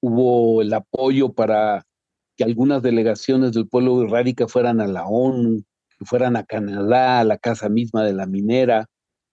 hubo 0.00 0.62
el 0.62 0.72
apoyo 0.72 1.32
para 1.32 1.84
que 2.36 2.44
algunas 2.44 2.82
delegaciones 2.82 3.52
del 3.52 3.68
pueblo 3.68 4.00
de 4.00 4.08
Rárica 4.08 4.46
fueran 4.48 4.80
a 4.80 4.86
la 4.86 5.04
ONU, 5.06 5.64
que 5.98 6.04
fueran 6.04 6.36
a 6.36 6.44
Canadá, 6.44 7.20
a 7.20 7.24
la 7.24 7.38
casa 7.38 7.68
misma 7.68 8.04
de 8.04 8.12
la 8.12 8.26
minera, 8.26 8.86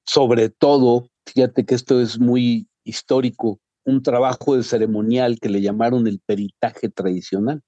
sobre 0.06 0.50
todo, 0.50 1.08
fíjate 1.28 1.66
que 1.66 1.76
esto 1.76 2.02
es 2.02 2.20
muy 2.20 2.68
histórico, 2.84 3.60
un 3.90 4.04
trabajo 4.04 4.56
de 4.56 4.64
ceremonial 4.64 5.40
que 5.40 5.50
le 5.50 5.62
llamaron 5.62 6.08
el 6.08 6.20
peritaje 6.26 6.90
tradicional. 6.90 7.62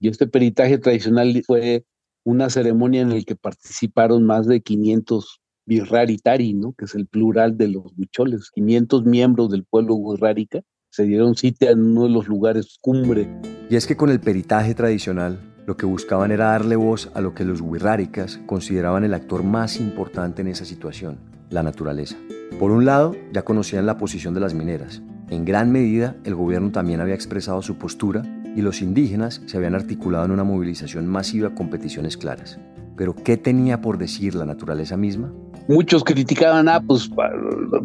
Y 0.00 0.08
este 0.08 0.26
peritaje 0.26 0.78
tradicional 0.78 1.42
fue 1.46 1.84
una 2.24 2.50
ceremonia 2.50 3.02
en 3.02 3.10
la 3.10 3.22
que 3.22 3.36
participaron 3.36 4.24
más 4.24 4.46
de 4.46 4.60
500 4.60 5.40
birraritari, 5.66 6.54
¿no? 6.54 6.72
que 6.72 6.86
es 6.86 6.94
el 6.94 7.06
plural 7.06 7.56
de 7.56 7.68
los 7.68 7.92
huicholes, 7.96 8.50
500 8.52 9.04
miembros 9.04 9.50
del 9.50 9.64
pueblo 9.64 9.96
birrárica, 9.96 10.62
se 10.90 11.04
dieron 11.04 11.36
cita 11.36 11.70
en 11.70 11.80
uno 11.80 12.04
de 12.04 12.10
los 12.10 12.26
lugares 12.26 12.78
cumbre. 12.80 13.28
Y 13.68 13.76
es 13.76 13.86
que 13.86 13.96
con 13.96 14.08
el 14.10 14.20
peritaje 14.20 14.74
tradicional, 14.74 15.38
lo 15.66 15.76
que 15.76 15.84
buscaban 15.84 16.30
era 16.30 16.46
darle 16.46 16.76
voz 16.76 17.10
a 17.12 17.20
lo 17.20 17.34
que 17.34 17.44
los 17.44 17.60
huirráricas 17.60 18.40
consideraban 18.46 19.04
el 19.04 19.12
actor 19.12 19.42
más 19.42 19.78
importante 19.78 20.40
en 20.40 20.48
esa 20.48 20.64
situación, 20.64 21.18
la 21.50 21.62
naturaleza. 21.62 22.16
Por 22.58 22.70
un 22.70 22.86
lado, 22.86 23.14
ya 23.32 23.42
conocían 23.42 23.84
la 23.84 23.98
posición 23.98 24.32
de 24.32 24.40
las 24.40 24.54
mineras. 24.54 25.02
En 25.30 25.44
gran 25.44 25.70
medida, 25.70 26.16
el 26.24 26.34
gobierno 26.34 26.70
también 26.70 27.00
había 27.00 27.14
expresado 27.14 27.60
su 27.60 27.76
postura 27.76 28.22
y 28.56 28.62
los 28.62 28.80
indígenas 28.80 29.42
se 29.44 29.56
habían 29.56 29.74
articulado 29.74 30.24
en 30.24 30.30
una 30.30 30.44
movilización 30.44 31.06
masiva 31.06 31.54
con 31.54 31.68
peticiones 31.68 32.16
claras. 32.16 32.58
Pero, 32.96 33.14
¿qué 33.14 33.36
tenía 33.36 33.80
por 33.80 33.98
decir 33.98 34.34
la 34.34 34.46
naturaleza 34.46 34.96
misma? 34.96 35.32
Muchos 35.68 36.02
criticaban, 36.02 36.68
ah, 36.68 36.82
pues 36.84 37.10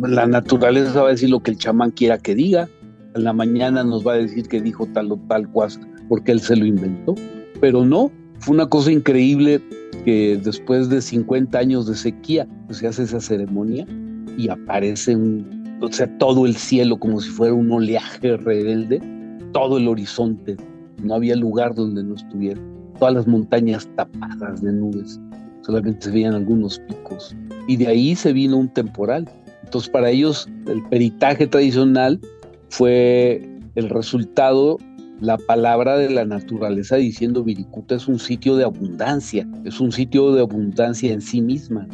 la 0.01 0.25
naturaleza 0.25 1.01
va 1.01 1.09
a 1.09 1.11
decir 1.11 1.29
lo 1.29 1.41
que 1.41 1.51
el 1.51 1.57
chamán 1.57 1.91
quiera 1.91 2.17
que 2.17 2.33
diga. 2.33 2.69
En 3.13 3.25
la 3.25 3.33
mañana 3.33 3.83
nos 3.83 4.07
va 4.07 4.13
a 4.13 4.17
decir 4.17 4.47
que 4.47 4.61
dijo 4.61 4.87
tal 4.93 5.11
o 5.11 5.17
tal 5.27 5.51
cosa 5.51 5.81
porque 6.07 6.31
él 6.31 6.39
se 6.39 6.55
lo 6.55 6.65
inventó. 6.65 7.15
Pero 7.59 7.85
no, 7.85 8.11
fue 8.39 8.55
una 8.55 8.67
cosa 8.67 8.91
increíble 8.91 9.61
que 10.05 10.39
después 10.43 10.89
de 10.89 11.01
50 11.01 11.57
años 11.57 11.87
de 11.87 11.95
sequía 11.95 12.47
pues, 12.67 12.79
se 12.79 12.87
hace 12.87 13.03
esa 13.03 13.19
ceremonia 13.19 13.85
y 14.37 14.49
aparece 14.49 15.15
un, 15.15 15.62
o 15.83 15.91
sea, 15.91 16.07
todo 16.17 16.45
el 16.45 16.55
cielo 16.55 16.97
como 16.97 17.19
si 17.19 17.29
fuera 17.29 17.53
un 17.53 17.69
oleaje 17.71 18.37
rebelde, 18.37 19.01
todo 19.51 19.77
el 19.77 19.87
horizonte. 19.89 20.55
No 21.03 21.15
había 21.15 21.35
lugar 21.35 21.75
donde 21.75 22.03
no 22.03 22.15
estuviera. 22.15 22.61
Todas 22.99 23.13
las 23.13 23.27
montañas 23.27 23.87
tapadas 23.97 24.61
de 24.61 24.71
nubes. 24.71 25.19
Solamente 25.61 26.05
se 26.05 26.11
veían 26.11 26.35
algunos 26.35 26.79
picos. 26.79 27.35
Y 27.67 27.75
de 27.75 27.87
ahí 27.87 28.15
se 28.15 28.31
vino 28.31 28.57
un 28.57 28.69
temporal. 28.69 29.29
Entonces 29.65 29.89
para 29.89 30.09
ellos 30.09 30.47
el 30.67 30.81
peritaje 30.83 31.47
tradicional 31.47 32.19
fue 32.69 33.49
el 33.75 33.89
resultado, 33.89 34.77
la 35.19 35.37
palabra 35.37 35.97
de 35.97 36.09
la 36.09 36.23
naturaleza 36.23 36.95
diciendo 36.95 37.43
Viricuta 37.43 37.95
es 37.95 38.07
un 38.07 38.19
sitio 38.19 38.55
de 38.55 38.63
abundancia, 38.63 39.47
es 39.65 39.79
un 39.79 39.91
sitio 39.91 40.33
de 40.33 40.41
abundancia 40.41 41.11
en 41.11 41.21
sí 41.21 41.41
misma. 41.41 41.87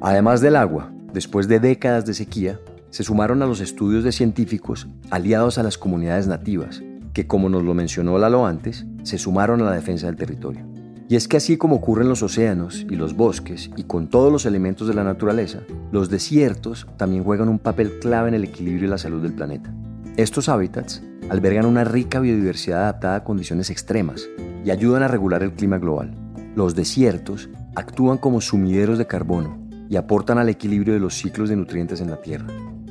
Además 0.00 0.40
del 0.40 0.56
agua, 0.56 0.92
después 1.12 1.48
de 1.48 1.60
décadas 1.60 2.06
de 2.06 2.14
sequía, 2.14 2.58
se 2.94 3.02
sumaron 3.02 3.42
a 3.42 3.46
los 3.46 3.58
estudios 3.58 4.04
de 4.04 4.12
científicos 4.12 4.86
aliados 5.10 5.58
a 5.58 5.64
las 5.64 5.78
comunidades 5.78 6.28
nativas, 6.28 6.80
que 7.12 7.26
como 7.26 7.48
nos 7.48 7.64
lo 7.64 7.74
mencionó 7.74 8.16
Lalo 8.18 8.46
antes, 8.46 8.86
se 9.02 9.18
sumaron 9.18 9.60
a 9.60 9.64
la 9.64 9.72
defensa 9.72 10.06
del 10.06 10.14
territorio. 10.14 10.64
Y 11.08 11.16
es 11.16 11.26
que 11.26 11.36
así 11.36 11.56
como 11.56 11.74
ocurre 11.74 12.04
en 12.04 12.08
los 12.08 12.22
océanos 12.22 12.86
y 12.88 12.94
los 12.94 13.16
bosques 13.16 13.68
y 13.76 13.82
con 13.82 14.06
todos 14.06 14.30
los 14.30 14.46
elementos 14.46 14.86
de 14.86 14.94
la 14.94 15.02
naturaleza, 15.02 15.62
los 15.90 16.08
desiertos 16.08 16.86
también 16.96 17.24
juegan 17.24 17.48
un 17.48 17.58
papel 17.58 17.98
clave 17.98 18.28
en 18.28 18.34
el 18.34 18.44
equilibrio 18.44 18.86
y 18.86 18.90
la 18.90 18.98
salud 18.98 19.20
del 19.20 19.32
planeta. 19.32 19.74
Estos 20.16 20.48
hábitats 20.48 21.02
albergan 21.30 21.66
una 21.66 21.82
rica 21.82 22.20
biodiversidad 22.20 22.82
adaptada 22.82 23.16
a 23.16 23.24
condiciones 23.24 23.70
extremas 23.70 24.28
y 24.64 24.70
ayudan 24.70 25.02
a 25.02 25.08
regular 25.08 25.42
el 25.42 25.54
clima 25.54 25.78
global. 25.78 26.14
Los 26.54 26.76
desiertos 26.76 27.48
actúan 27.74 28.18
como 28.18 28.40
sumideros 28.40 28.98
de 28.98 29.08
carbono 29.08 29.58
y 29.88 29.96
aportan 29.96 30.38
al 30.38 30.48
equilibrio 30.48 30.94
de 30.94 31.00
los 31.00 31.14
ciclos 31.14 31.48
de 31.48 31.56
nutrientes 31.56 32.00
en 32.00 32.10
la 32.10 32.22
Tierra. 32.22 32.46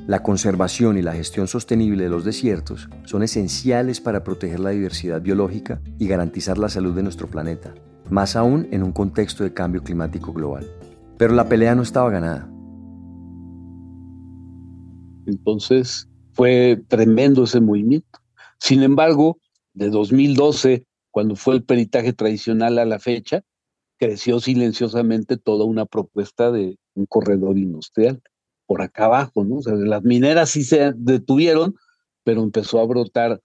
La 0.06 0.22
conservación 0.22 0.98
y 0.98 1.02
la 1.02 1.14
gestión 1.14 1.48
sostenible 1.48 2.04
de 2.04 2.10
los 2.10 2.26
desiertos 2.26 2.90
son 3.06 3.24
esenciales 3.24 4.02
para 4.02 4.26
proteger 4.26 4.60
la 4.60 4.72
diversidad 4.72 5.22
biológica 5.22 5.82
y 5.98 6.08
garantizar 6.08 6.58
la 6.58 6.68
salud 6.68 6.94
de 6.94 7.04
nuestro 7.04 7.28
planeta, 7.28 7.74
más 8.10 8.36
aún 8.36 8.68
en 8.72 8.84
un 8.84 8.92
contexto 8.92 9.46
de 9.46 9.54
cambio 9.54 9.82
climático 9.82 10.34
global. 10.34 10.70
Pero 11.18 11.34
la 11.34 11.48
pelea 11.48 11.74
no 11.74 11.84
estaba 11.84 12.10
ganada. 12.10 12.50
Entonces, 15.26 16.10
fue 16.34 16.84
tremendo 16.90 17.46
ese 17.46 17.62
movimiento. 17.62 18.20
Sin 18.60 18.84
embargo, 18.84 19.40
de 19.74 19.90
2012, 19.90 20.86
cuando 21.12 21.38
fue 21.38 21.56
el 21.56 21.64
peritaje 21.64 22.12
tradicional 22.12 22.78
a 22.78 22.84
la 22.84 23.00
fecha, 23.00 23.44
creció 23.98 24.42
silenciosamente 24.42 25.38
toda 25.38 25.64
una 25.64 25.86
propuesta 25.86 26.52
de 26.52 26.78
un 26.94 27.06
corredor 27.06 27.58
industrial 27.58 28.22
por 28.66 28.82
acá 28.82 29.06
abajo, 29.06 29.44
¿no? 29.44 29.56
O 29.56 29.62
sea, 29.62 29.74
las 29.74 30.04
mineras 30.04 30.50
sí 30.50 30.64
se 30.64 30.94
detuvieron, 30.96 31.76
pero 32.24 32.44
empezó 32.44 32.80
a 32.80 32.86
brotar 32.86 33.42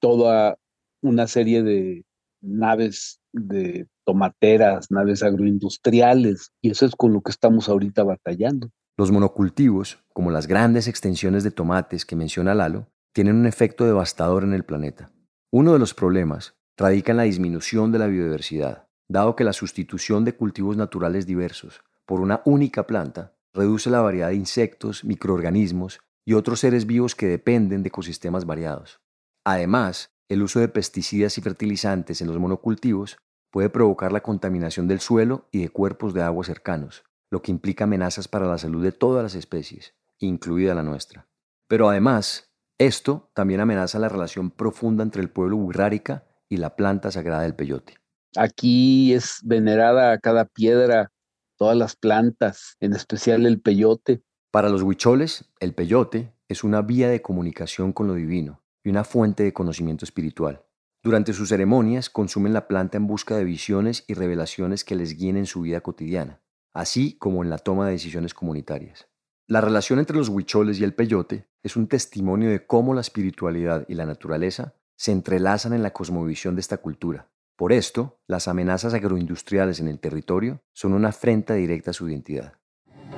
toda 0.00 0.58
una 1.02 1.26
serie 1.26 1.62
de 1.62 2.04
naves 2.40 3.20
de 3.32 3.88
tomateras, 4.04 4.90
naves 4.90 5.22
agroindustriales, 5.22 6.52
y 6.62 6.70
eso 6.70 6.86
es 6.86 6.94
con 6.96 7.12
lo 7.12 7.20
que 7.20 7.30
estamos 7.30 7.68
ahorita 7.68 8.04
batallando. 8.04 8.70
Los 8.96 9.12
monocultivos, 9.12 9.98
como 10.12 10.30
las 10.30 10.46
grandes 10.46 10.88
extensiones 10.88 11.44
de 11.44 11.50
tomates 11.50 12.04
que 12.04 12.16
menciona 12.16 12.54
Lalo, 12.54 12.88
tienen 13.12 13.36
un 13.36 13.46
efecto 13.46 13.84
devastador 13.84 14.44
en 14.44 14.54
el 14.54 14.64
planeta. 14.64 15.10
Uno 15.50 15.72
de 15.72 15.78
los 15.78 15.94
problemas 15.94 16.54
radica 16.76 17.12
en 17.12 17.18
la 17.18 17.24
disminución 17.24 17.92
de 17.92 17.98
la 17.98 18.06
biodiversidad, 18.06 18.88
dado 19.08 19.36
que 19.36 19.44
la 19.44 19.52
sustitución 19.52 20.24
de 20.24 20.34
cultivos 20.34 20.76
naturales 20.76 21.26
diversos 21.26 21.80
por 22.06 22.20
una 22.20 22.42
única 22.44 22.86
planta 22.86 23.34
reduce 23.58 23.90
la 23.90 24.00
variedad 24.00 24.28
de 24.28 24.36
insectos, 24.36 25.04
microorganismos 25.04 25.98
y 26.24 26.34
otros 26.34 26.60
seres 26.60 26.86
vivos 26.86 27.16
que 27.16 27.26
dependen 27.26 27.82
de 27.82 27.88
ecosistemas 27.88 28.46
variados. 28.46 29.00
Además, 29.44 30.12
el 30.28 30.42
uso 30.42 30.60
de 30.60 30.68
pesticidas 30.68 31.36
y 31.38 31.40
fertilizantes 31.40 32.20
en 32.20 32.28
los 32.28 32.38
monocultivos 32.38 33.18
puede 33.50 33.68
provocar 33.68 34.12
la 34.12 34.22
contaminación 34.22 34.86
del 34.86 35.00
suelo 35.00 35.48
y 35.50 35.62
de 35.62 35.70
cuerpos 35.70 36.14
de 36.14 36.22
agua 36.22 36.44
cercanos, 36.44 37.02
lo 37.30 37.42
que 37.42 37.50
implica 37.50 37.84
amenazas 37.84 38.28
para 38.28 38.46
la 38.46 38.58
salud 38.58 38.84
de 38.84 38.92
todas 38.92 39.24
las 39.24 39.34
especies, 39.34 39.94
incluida 40.18 40.74
la 40.74 40.84
nuestra. 40.84 41.26
Pero 41.66 41.90
además, 41.90 42.52
esto 42.78 43.30
también 43.34 43.58
amenaza 43.60 43.98
la 43.98 44.08
relación 44.08 44.52
profunda 44.52 45.02
entre 45.02 45.20
el 45.20 45.30
pueblo 45.30 45.56
burrárica 45.56 46.28
y 46.48 46.58
la 46.58 46.76
planta 46.76 47.10
sagrada 47.10 47.42
del 47.42 47.56
peyote. 47.56 47.94
Aquí 48.36 49.12
es 49.12 49.40
venerada 49.42 50.18
cada 50.18 50.44
piedra, 50.44 51.10
todas 51.58 51.76
las 51.76 51.96
plantas, 51.96 52.76
en 52.80 52.94
especial 52.94 53.44
el 53.44 53.60
peyote. 53.60 54.22
Para 54.50 54.70
los 54.70 54.82
huicholes, 54.82 55.50
el 55.60 55.74
peyote 55.74 56.32
es 56.48 56.64
una 56.64 56.80
vía 56.80 57.10
de 57.10 57.20
comunicación 57.20 57.92
con 57.92 58.06
lo 58.06 58.14
divino 58.14 58.62
y 58.82 58.88
una 58.88 59.04
fuente 59.04 59.42
de 59.42 59.52
conocimiento 59.52 60.06
espiritual. 60.06 60.64
Durante 61.02 61.34
sus 61.34 61.50
ceremonias 61.50 62.08
consumen 62.08 62.54
la 62.54 62.66
planta 62.66 62.96
en 62.96 63.06
busca 63.06 63.36
de 63.36 63.44
visiones 63.44 64.04
y 64.08 64.14
revelaciones 64.14 64.84
que 64.84 64.94
les 64.94 65.18
guíen 65.18 65.36
en 65.36 65.46
su 65.46 65.60
vida 65.60 65.82
cotidiana 65.82 66.40
así 66.78 67.18
como 67.18 67.42
en 67.42 67.50
la 67.50 67.58
toma 67.58 67.86
de 67.86 67.92
decisiones 67.92 68.34
comunitarias. 68.34 69.08
La 69.48 69.60
relación 69.60 69.98
entre 69.98 70.16
los 70.16 70.28
huicholes 70.28 70.78
y 70.78 70.84
el 70.84 70.94
peyote 70.94 71.48
es 71.64 71.76
un 71.76 71.88
testimonio 71.88 72.50
de 72.50 72.66
cómo 72.66 72.94
la 72.94 73.00
espiritualidad 73.00 73.84
y 73.88 73.94
la 73.94 74.06
naturaleza 74.06 74.74
se 74.96 75.10
entrelazan 75.10 75.72
en 75.72 75.82
la 75.82 75.92
cosmovisión 75.92 76.54
de 76.54 76.60
esta 76.60 76.78
cultura. 76.78 77.30
Por 77.58 77.72
esto, 77.72 78.20
las 78.28 78.46
amenazas 78.46 78.94
agroindustriales 78.94 79.80
en 79.80 79.88
el 79.88 79.98
territorio 79.98 80.62
son 80.72 80.92
una 80.92 81.08
afrenta 81.08 81.54
directa 81.54 81.90
a 81.90 81.92
su 81.92 82.08
identidad. 82.08 82.52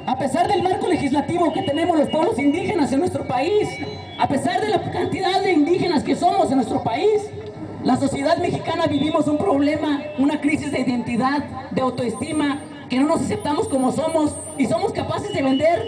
A 0.06 0.18
pesar 0.18 0.48
del 0.48 0.62
marco 0.62 0.88
legislativo 0.88 1.52
que 1.52 1.60
tenemos 1.60 1.98
los 1.98 2.08
pueblos 2.08 2.38
indígenas 2.38 2.90
en 2.90 3.00
nuestro 3.00 3.28
país, 3.28 3.68
a 4.18 4.26
pesar 4.26 4.62
de 4.62 4.70
la 4.70 4.90
cantidad 4.92 5.42
de 5.42 5.52
indígenas 5.52 6.02
que 6.02 6.16
somos 6.16 6.50
en 6.50 6.56
nuestro 6.56 6.82
país, 6.82 7.20
la 7.84 7.98
sociedad 7.98 8.38
mexicana 8.38 8.86
vivimos 8.86 9.28
un 9.28 9.36
problema, 9.36 10.02
una 10.16 10.40
crisis 10.40 10.72
de 10.72 10.80
identidad, 10.80 11.70
de 11.72 11.82
autoestima 11.82 12.62
que 12.88 12.98
no 12.98 13.08
nos 13.08 13.20
aceptamos 13.20 13.68
como 13.68 13.92
somos 13.92 14.34
y 14.56 14.64
somos 14.64 14.94
capaces 14.94 15.34
de 15.34 15.42
vender 15.42 15.84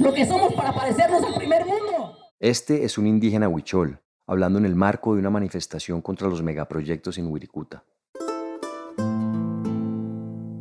lo 0.00 0.12
que 0.12 0.26
somos 0.26 0.54
para 0.54 0.74
parecernos 0.74 1.22
al 1.22 1.34
primer 1.34 1.64
mundo. 1.66 2.18
Este 2.40 2.82
es 2.82 2.98
un 2.98 3.06
indígena 3.06 3.48
huichol, 3.48 4.00
hablando 4.30 4.60
en 4.60 4.64
el 4.64 4.76
marco 4.76 5.14
de 5.14 5.20
una 5.20 5.28
manifestación 5.28 6.00
contra 6.00 6.28
los 6.28 6.40
megaproyectos 6.40 7.18
en 7.18 7.26
Wirikuta. 7.26 7.82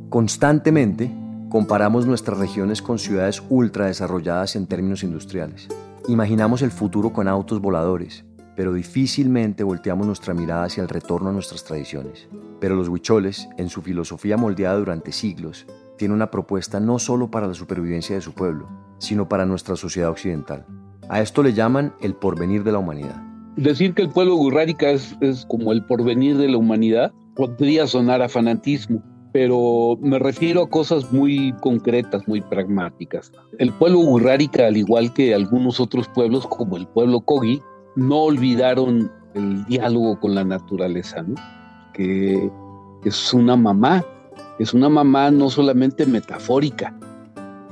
Constantemente, 0.10 1.16
comparamos 1.52 2.08
nuestras 2.08 2.40
regiones 2.40 2.82
con 2.82 2.98
ciudades 2.98 3.44
ultra 3.48 3.86
desarrolladas 3.86 4.56
en 4.56 4.66
términos 4.66 5.04
industriales. 5.04 5.68
Imaginamos 6.08 6.64
el 6.64 6.72
futuro 6.72 7.14
con 7.14 7.28
autos 7.28 7.62
voladores, 7.62 8.26
pero 8.56 8.74
difícilmente 8.74 9.64
volteamos 9.64 10.08
nuestra 10.08 10.34
mirada 10.34 10.64
hacia 10.64 10.82
el 10.82 10.90
retorno 10.90 11.30
a 11.30 11.34
nuestras 11.34 11.64
tradiciones. 11.64 12.28
Pero 12.60 12.76
los 12.76 12.88
huicholes, 12.88 13.48
en 13.60 13.70
su 13.70 13.84
filosofía 13.84 14.36
moldeada 14.36 14.80
durante 14.80 15.12
siglos, 15.12 15.68
tienen 15.96 16.16
una 16.16 16.32
propuesta 16.32 16.80
no 16.80 16.98
solo 16.98 17.30
para 17.30 17.46
la 17.46 17.54
supervivencia 17.54 18.16
de 18.16 18.22
su 18.22 18.34
pueblo, 18.34 18.68
sino 18.98 19.30
para 19.30 19.46
nuestra 19.46 19.76
sociedad 19.76 20.10
occidental. 20.10 20.66
A 21.08 21.22
esto 21.22 21.44
le 21.44 21.54
llaman 21.54 21.94
el 22.02 22.16
porvenir 22.16 22.64
de 22.64 22.72
la 22.72 22.80
humanidad. 22.80 23.29
Decir 23.60 23.94
que 23.94 24.04
el 24.04 24.10
pueblo 24.10 24.36
gurrárica 24.36 24.90
es, 24.90 25.18
es 25.20 25.46
como 25.46 25.74
el 25.74 25.84
porvenir 25.84 26.38
de 26.38 26.48
la 26.48 26.56
humanidad 26.56 27.12
podría 27.36 27.88
sonar 27.88 28.22
a 28.22 28.30
fanatismo, 28.30 29.04
pero 29.34 29.98
me 30.02 30.18
refiero 30.18 30.64
a 30.64 30.70
cosas 30.70 31.12
muy 31.12 31.54
concretas, 31.62 32.26
muy 32.26 32.40
pragmáticas. 32.40 33.34
El 33.58 33.74
pueblo 33.74 34.00
gurrárica, 34.00 34.68
al 34.68 34.78
igual 34.78 35.12
que 35.12 35.36
algunos 35.36 35.82
otros 35.82 36.08
pueblos 36.08 36.48
como 36.48 36.78
el 36.78 36.88
pueblo 36.88 37.20
Kogi, 37.20 37.62
no 37.98 38.24
olvidaron 38.24 39.12
el 39.34 39.66
diálogo 39.66 40.18
con 40.22 40.36
la 40.36 40.46
naturaleza, 40.46 41.22
¿no? 41.24 41.36
que 41.94 42.50
es 43.04 43.34
una 43.34 43.58
mamá, 43.58 44.06
es 44.60 44.74
una 44.74 44.88
mamá 44.88 45.32
no 45.32 45.50
solamente 45.50 46.06
metafórica, 46.06 46.98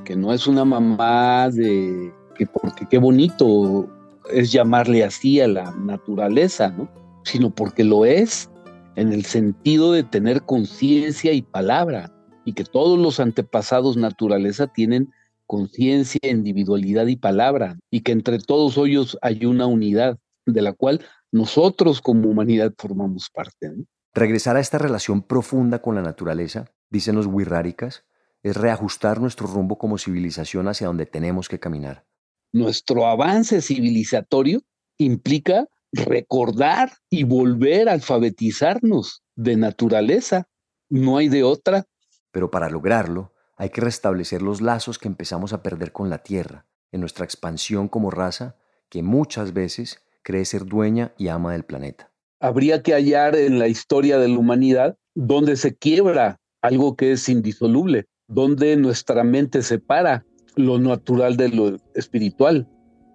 que 0.04 0.18
no 0.18 0.34
es 0.34 0.48
una 0.48 0.66
mamá 0.66 1.50
de 1.50 2.14
que 2.36 2.46
porque 2.46 2.86
qué 2.90 2.98
bonito 2.98 3.88
es 4.32 4.52
llamarle 4.52 5.04
así 5.04 5.40
a 5.42 5.48
la 5.48 5.72
naturaleza, 5.72 6.70
¿no? 6.70 6.90
sino 7.24 7.54
porque 7.54 7.84
lo 7.84 8.06
es 8.06 8.50
en 8.96 9.14
el 9.14 9.26
sentido 9.26 9.92
de 9.92 10.04
tener 10.04 10.42
conciencia 10.44 11.32
y 11.32 11.44
palabra, 11.44 12.12
y 12.46 12.54
que 12.54 12.64
todos 12.64 12.98
los 12.98 13.20
antepasados 13.20 13.96
naturaleza 13.96 14.68
tienen 14.68 15.12
conciencia, 15.46 16.20
individualidad 16.24 17.06
y 17.06 17.16
palabra, 17.16 17.78
y 17.92 18.02
que 18.02 18.12
entre 18.12 18.40
todos 18.40 18.76
ellos 18.78 19.18
hay 19.22 19.46
una 19.46 19.68
unidad 19.68 20.18
de 20.46 20.62
la 20.62 20.74
cual 20.74 21.06
nosotros 21.32 22.02
como 22.02 22.30
humanidad 22.30 22.74
formamos 22.78 23.30
parte. 23.30 23.72
Regresar 24.16 24.56
a 24.56 24.62
esta 24.62 24.80
relación 24.80 25.22
profunda 25.22 25.80
con 25.82 25.94
la 25.94 26.02
naturaleza, 26.02 26.72
dicen 26.90 27.16
los 27.16 27.28
wixárikas, 27.28 28.04
es 28.42 28.58
reajustar 28.58 29.22
nuestro 29.22 29.46
rumbo 29.46 29.78
como 29.78 30.00
civilización 30.00 30.68
hacia 30.68 30.88
donde 30.88 31.06
tenemos 31.06 31.50
que 31.50 31.60
caminar. 31.60 32.07
Nuestro 32.54 33.06
avance 33.08 33.62
civilizatorio 33.62 34.62
implica 34.98 35.68
recordar 35.92 36.92
y 37.10 37.24
volver 37.24 37.90
a 37.90 37.94
alfabetizarnos 37.94 39.24
de 39.36 39.58
naturaleza. 39.58 40.48
No 40.90 41.18
hay 41.18 41.30
de 41.30 41.44
otra. 41.44 41.86
Pero 42.32 42.52
para 42.52 42.70
lograrlo, 42.70 43.34
hay 43.58 43.70
que 43.70 43.82
restablecer 43.82 44.42
los 44.42 44.62
lazos 44.62 45.00
que 45.00 45.08
empezamos 45.08 45.54
a 45.54 45.64
perder 45.64 45.92
con 45.92 46.10
la 46.10 46.20
Tierra, 46.20 46.66
en 46.92 47.02
nuestra 47.02 47.26
expansión 47.26 47.88
como 47.88 48.12
raza, 48.12 48.56
que 48.90 49.04
muchas 49.04 49.54
veces 49.54 50.02
cree 50.24 50.46
ser 50.46 50.66
dueña 50.66 51.14
y 51.18 51.28
ama 51.28 51.54
del 51.54 51.64
planeta. 51.64 52.12
Habría 52.40 52.84
que 52.84 52.94
hallar 52.94 53.36
en 53.36 53.60
la 53.60 53.68
historia 53.68 54.20
de 54.20 54.28
la 54.28 54.38
humanidad 54.38 54.98
donde 55.16 55.56
se 55.56 55.76
quiebra 55.76 56.40
algo 56.62 56.96
que 56.96 57.14
es 57.14 57.28
indisoluble, 57.30 58.06
donde 58.28 58.78
nuestra 58.78 59.24
mente 59.24 59.64
separa 59.64 60.26
lo 60.58 60.80
natural 60.80 61.38
de 61.38 61.50
lo 61.50 61.78
espiritual. 61.96 62.68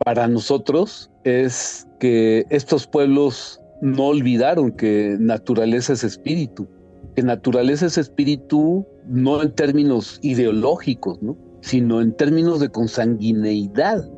Para 0.04 0.26
nosotros 0.26 1.10
es 1.24 1.86
que 2.00 2.44
estos 2.50 2.86
pueblos 2.86 3.60
no 3.80 4.06
olvidaron 4.06 4.72
que 4.72 5.16
naturaleza 5.18 5.92
es 5.92 6.04
espíritu, 6.04 6.66
que 7.14 7.22
naturaleza 7.22 7.86
es 7.86 7.98
espíritu 7.98 8.86
no 9.06 9.42
en 9.42 9.52
términos 9.52 10.18
ideológicos, 10.22 11.20
¿no? 11.22 11.36
sino 11.60 12.00
en 12.00 12.12
términos 12.12 12.60
de 12.60 12.70
consanguineidad, 12.70 14.08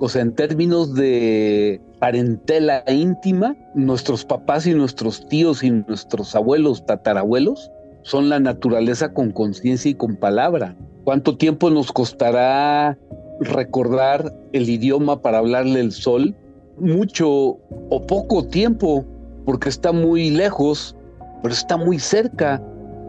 o 0.00 0.08
sea, 0.08 0.22
en 0.22 0.34
términos 0.34 0.94
de 0.94 1.80
parentela 1.98 2.82
íntima, 2.88 3.54
nuestros 3.74 4.24
papás 4.24 4.66
y 4.66 4.74
nuestros 4.74 5.28
tíos 5.28 5.62
y 5.62 5.70
nuestros 5.70 6.34
abuelos, 6.34 6.86
tatarabuelos, 6.86 7.70
son 8.02 8.28
la 8.28 8.40
naturaleza 8.40 9.12
con 9.12 9.30
conciencia 9.30 9.90
y 9.90 9.94
con 9.94 10.16
palabra. 10.16 10.74
¿Cuánto 11.04 11.36
tiempo 11.36 11.70
nos 11.70 11.92
costará 11.92 12.98
recordar 13.40 14.34
el 14.52 14.68
idioma 14.68 15.20
para 15.22 15.38
hablarle 15.38 15.80
el 15.80 15.92
sol? 15.92 16.34
Mucho 16.78 17.28
o 17.28 18.06
poco 18.06 18.44
tiempo, 18.46 19.04
porque 19.46 19.70
está 19.70 19.92
muy 19.92 20.30
lejos, 20.30 20.94
pero 21.42 21.54
está 21.54 21.76
muy 21.76 21.98
cerca. 21.98 22.62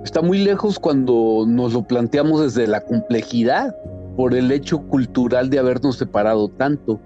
Está 0.04 0.22
muy 0.22 0.40
lejos 0.40 0.80
cuando 0.80 1.46
nos 1.48 1.74
lo 1.74 1.84
planteamos 1.84 2.42
desde 2.42 2.66
la 2.66 2.82
complejidad, 2.82 3.76
por 4.16 4.34
el 4.34 4.52
hecho 4.52 4.80
cultural 4.88 5.50
de 5.50 5.60
habernos 5.60 5.98
separado 5.98 6.48
tanto. 6.50 7.00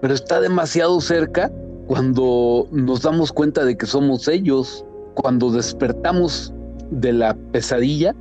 Pero 0.00 0.12
está 0.12 0.40
demasiado 0.40 1.00
cerca 1.00 1.50
cuando 1.86 2.66
nos 2.72 3.02
damos 3.02 3.32
cuenta 3.32 3.64
de 3.64 3.76
que 3.76 3.86
somos 3.86 4.26
ellos, 4.26 4.84
cuando 5.14 5.50
despertamos 5.50 6.52
de 6.90 7.12
la 7.12 7.34
pesadilla, 7.52 8.14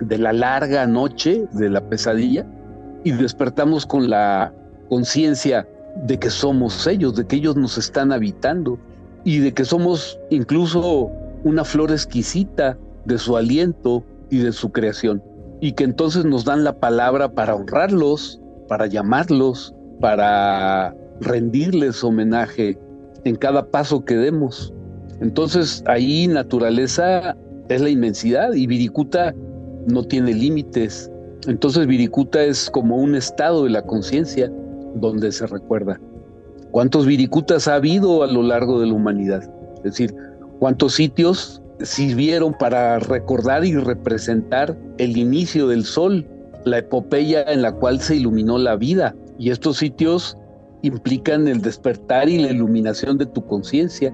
de 0.00 0.18
la 0.18 0.32
larga 0.32 0.86
noche 0.86 1.46
de 1.52 1.70
la 1.70 1.80
pesadilla, 1.88 2.46
y 3.04 3.12
despertamos 3.12 3.86
con 3.86 4.08
la 4.08 4.52
conciencia 4.88 5.68
de 6.06 6.18
que 6.18 6.30
somos 6.30 6.86
ellos, 6.86 7.14
de 7.14 7.26
que 7.26 7.36
ellos 7.36 7.56
nos 7.56 7.78
están 7.78 8.12
habitando, 8.12 8.78
y 9.24 9.38
de 9.38 9.52
que 9.52 9.64
somos 9.64 10.18
incluso 10.30 11.10
una 11.44 11.64
flor 11.64 11.90
exquisita 11.90 12.76
de 13.04 13.18
su 13.18 13.36
aliento 13.36 14.04
y 14.30 14.38
de 14.38 14.52
su 14.52 14.72
creación, 14.72 15.22
y 15.60 15.72
que 15.72 15.84
entonces 15.84 16.24
nos 16.24 16.44
dan 16.44 16.64
la 16.64 16.78
palabra 16.78 17.32
para 17.32 17.54
honrarlos, 17.54 18.40
para 18.68 18.86
llamarlos, 18.86 19.74
para 20.00 20.94
rendirles 21.20 22.02
homenaje 22.02 22.78
en 23.24 23.36
cada 23.36 23.66
paso 23.70 24.04
que 24.04 24.16
demos. 24.16 24.72
Entonces 25.20 25.82
ahí 25.86 26.26
naturaleza 26.26 27.36
es 27.68 27.80
la 27.80 27.88
inmensidad 27.88 28.52
y 28.52 28.66
Viricuta 28.66 29.34
no 29.86 30.04
tiene 30.04 30.34
límites. 30.34 31.10
Entonces 31.46 31.86
Viricuta 31.86 32.42
es 32.42 32.70
como 32.70 32.96
un 32.96 33.14
estado 33.14 33.64
de 33.64 33.70
la 33.70 33.82
conciencia 33.82 34.50
donde 34.94 35.30
se 35.32 35.46
recuerda. 35.46 36.00
¿Cuántos 36.70 37.06
Viricutas 37.06 37.68
ha 37.68 37.76
habido 37.76 38.22
a 38.22 38.26
lo 38.26 38.42
largo 38.42 38.80
de 38.80 38.86
la 38.86 38.94
humanidad? 38.94 39.42
Es 39.76 39.82
decir, 39.82 40.14
¿cuántos 40.58 40.94
sitios 40.94 41.62
sirvieron 41.80 42.54
para 42.54 42.98
recordar 42.98 43.64
y 43.64 43.76
representar 43.76 44.76
el 44.98 45.16
inicio 45.16 45.68
del 45.68 45.84
sol, 45.84 46.26
la 46.64 46.78
epopeya 46.78 47.42
en 47.42 47.62
la 47.62 47.72
cual 47.72 48.00
se 48.00 48.16
iluminó 48.16 48.58
la 48.58 48.76
vida? 48.76 49.14
Y 49.38 49.50
estos 49.50 49.76
sitios 49.76 50.36
implican 50.82 51.48
el 51.48 51.62
despertar 51.62 52.28
y 52.28 52.38
la 52.38 52.50
iluminación 52.50 53.18
de 53.18 53.26
tu 53.26 53.44
conciencia 53.46 54.12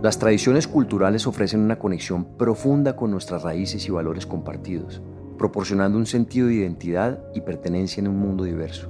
Las 0.00 0.20
tradiciones 0.20 0.68
culturales 0.68 1.26
ofrecen 1.26 1.58
una 1.60 1.80
conexión 1.80 2.24
profunda 2.36 2.94
con 2.94 3.10
nuestras 3.10 3.42
raíces 3.42 3.84
y 3.88 3.90
valores 3.90 4.26
compartidos, 4.26 5.02
proporcionando 5.36 5.98
un 5.98 6.06
sentido 6.06 6.46
de 6.46 6.54
identidad 6.54 7.20
y 7.34 7.40
pertenencia 7.40 8.00
en 8.00 8.06
un 8.06 8.16
mundo 8.16 8.44
diverso. 8.44 8.88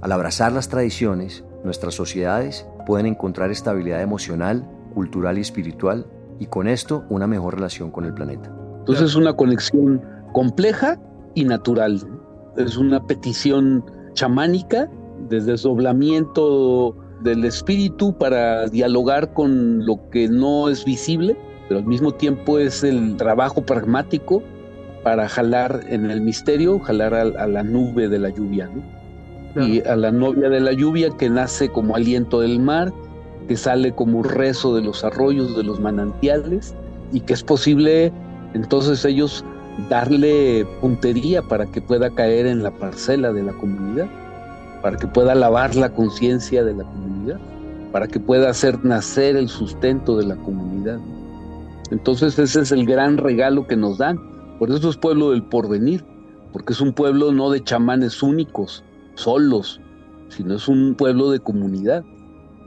Al 0.00 0.12
abrazar 0.12 0.52
las 0.52 0.70
tradiciones, 0.70 1.44
nuestras 1.62 1.94
sociedades 1.94 2.66
pueden 2.86 3.04
encontrar 3.04 3.50
estabilidad 3.50 4.00
emocional, 4.00 4.66
cultural 4.94 5.36
y 5.36 5.42
espiritual 5.42 6.06
y 6.38 6.46
con 6.46 6.68
esto 6.68 7.04
una 7.10 7.26
mejor 7.26 7.56
relación 7.56 7.90
con 7.90 8.06
el 8.06 8.14
planeta. 8.14 8.50
Entonces 8.78 9.10
es 9.10 9.14
una 9.14 9.34
conexión 9.34 10.00
compleja 10.32 10.98
y 11.34 11.44
natural. 11.44 12.00
Es 12.56 12.78
una 12.78 13.06
petición 13.06 13.84
chamánica 14.14 14.90
de 15.28 15.42
desdoblamiento 15.42 16.96
del 17.22 17.44
espíritu 17.44 18.16
para 18.16 18.66
dialogar 18.68 19.32
con 19.32 19.84
lo 19.86 20.10
que 20.10 20.28
no 20.28 20.68
es 20.68 20.84
visible, 20.84 21.36
pero 21.68 21.80
al 21.80 21.86
mismo 21.86 22.12
tiempo 22.12 22.58
es 22.58 22.84
el 22.84 23.16
trabajo 23.16 23.64
pragmático 23.64 24.42
para 25.02 25.28
jalar 25.28 25.84
en 25.88 26.10
el 26.10 26.20
misterio, 26.20 26.78
jalar 26.80 27.14
a, 27.14 27.46
la 27.46 27.62
nube 27.62 28.08
de 28.08 28.18
la 28.18 28.30
lluvia, 28.30 28.70
Y 29.56 29.80
a 29.86 29.96
la 29.96 30.10
novia 30.10 30.48
de 30.50 30.60
la 30.60 30.72
lluvia 30.72 31.10
que 31.10 31.30
nace 31.30 31.68
como 31.68 31.96
aliento 31.96 32.40
del 32.40 32.58
mar, 32.58 32.92
que 33.48 33.56
sale 33.56 33.92
como 33.92 34.22
rezo 34.22 34.74
de 34.74 34.82
los 34.82 35.04
arroyos, 35.04 35.56
de 35.56 35.62
los 35.62 35.80
manantiales, 35.80 36.74
y 37.12 37.20
que 37.20 37.32
es 37.32 37.42
posible 37.42 38.12
entonces 38.54 39.04
ellos 39.04 39.44
darle 39.88 40.66
puntería 40.80 41.42
para 41.42 41.66
que 41.66 41.80
pueda 41.80 42.10
caer 42.10 42.46
en 42.46 42.62
la 42.62 42.70
parcela 42.70 43.32
de 43.32 43.42
la 43.42 43.52
comunidad 43.52 44.08
para 44.86 44.98
que 44.98 45.08
pueda 45.08 45.34
lavar 45.34 45.74
la 45.74 45.92
conciencia 45.92 46.62
de 46.62 46.72
la 46.72 46.84
comunidad, 46.84 47.40
para 47.90 48.06
que 48.06 48.20
pueda 48.20 48.50
hacer 48.50 48.84
nacer 48.84 49.34
el 49.34 49.48
sustento 49.48 50.16
de 50.16 50.26
la 50.26 50.36
comunidad. 50.36 51.00
Entonces 51.90 52.38
ese 52.38 52.60
es 52.60 52.70
el 52.70 52.86
gran 52.86 53.16
regalo 53.16 53.66
que 53.66 53.74
nos 53.74 53.98
dan. 53.98 54.16
Por 54.60 54.70
eso 54.70 54.88
es 54.88 54.96
pueblo 54.96 55.32
del 55.32 55.42
porvenir, 55.42 56.04
porque 56.52 56.72
es 56.72 56.80
un 56.80 56.92
pueblo 56.92 57.32
no 57.32 57.50
de 57.50 57.64
chamanes 57.64 58.22
únicos, 58.22 58.84
solos, 59.16 59.80
sino 60.28 60.54
es 60.54 60.68
un 60.68 60.94
pueblo 60.94 61.32
de 61.32 61.40
comunidad, 61.40 62.04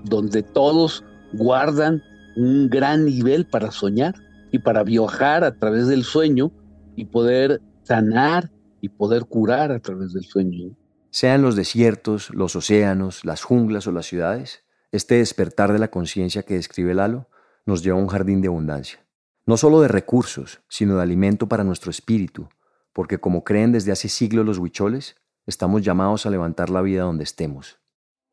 donde 0.03 0.43
todos 0.43 1.05
guardan 1.31 2.01
un 2.35 2.69
gran 2.69 3.05
nivel 3.05 3.47
para 3.47 3.71
soñar, 3.71 4.13
y 4.51 4.59
para 4.59 4.83
viajar 4.83 5.45
a 5.45 5.57
través 5.57 5.87
del 5.87 6.03
sueño 6.03 6.51
y 6.97 7.05
poder 7.05 7.61
sanar 7.83 8.51
y 8.81 8.89
poder 8.89 9.23
curar 9.23 9.71
a 9.71 9.79
través 9.79 10.11
del 10.11 10.25
sueño. 10.25 10.75
Sean 11.11 11.41
los 11.41 11.55
desiertos, 11.55 12.29
los 12.29 12.55
océanos, 12.55 13.25
las 13.25 13.43
junglas 13.43 13.87
o 13.87 13.91
las 13.91 14.05
ciudades, 14.05 14.63
este 14.91 15.15
despertar 15.15 15.73
de 15.73 15.79
la 15.79 15.89
conciencia 15.89 16.43
que 16.43 16.53
describe 16.53 16.93
Lalo 16.93 17.27
nos 17.65 17.83
lleva 17.83 17.97
a 17.97 18.01
un 18.01 18.07
jardín 18.07 18.41
de 18.41 18.47
abundancia. 18.47 18.99
No 19.45 19.57
solo 19.57 19.81
de 19.81 19.87
recursos, 19.87 20.61
sino 20.69 20.97
de 20.97 21.03
alimento 21.03 21.47
para 21.47 21.63
nuestro 21.63 21.89
espíritu, 21.89 22.49
porque 22.93 23.17
como 23.17 23.43
creen 23.43 23.71
desde 23.71 23.91
hace 23.91 24.07
siglos 24.07 24.45
los 24.45 24.59
huicholes, 24.59 25.15
estamos 25.47 25.81
llamados 25.81 26.25
a 26.25 26.29
levantar 26.29 26.69
la 26.69 26.81
vida 26.81 27.03
donde 27.03 27.23
estemos. 27.23 27.79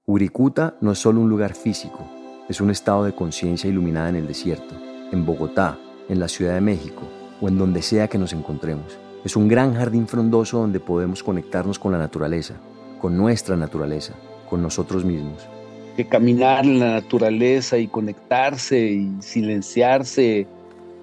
Uricuta 0.05 0.77
no 0.81 0.93
es 0.93 0.99
solo 0.99 1.21
un 1.21 1.31
lugar 1.31 1.55
físico, 1.55 2.07
es 2.49 2.61
un 2.61 2.71
estado 2.71 3.05
de 3.05 3.15
conciencia 3.15 3.71
iluminada 3.71 4.11
en 4.11 4.17
el 4.17 4.27
desierto, 4.27 4.75
en 5.13 5.25
Bogotá, 5.25 5.79
en 6.09 6.21
la 6.21 6.29
Ciudad 6.29 6.55
de 6.55 6.61
México 6.61 7.03
o 7.41 7.49
en 7.49 7.59
donde 7.59 7.83
sea 7.83 8.09
que 8.09 8.19
nos 8.19 8.33
encontremos. 8.33 8.99
Es 9.27 9.35
un 9.35 9.49
gran 9.49 9.75
jardín 9.75 10.07
frondoso 10.07 10.61
donde 10.61 10.79
podemos 10.79 11.21
conectarnos 11.25 11.81
con 11.81 11.91
la 11.91 11.99
naturaleza, 11.99 12.55
con 13.01 13.17
nuestra 13.17 13.57
naturaleza, 13.57 14.15
con 14.49 14.63
nosotros 14.63 15.05
mismos. 15.05 15.49
Que 15.97 16.07
caminar 16.07 16.65
en 16.65 16.79
la 16.79 16.93
naturaleza 16.93 17.77
y 17.77 17.89
conectarse 17.89 18.79
y 18.79 19.11
silenciarse. 19.19 20.47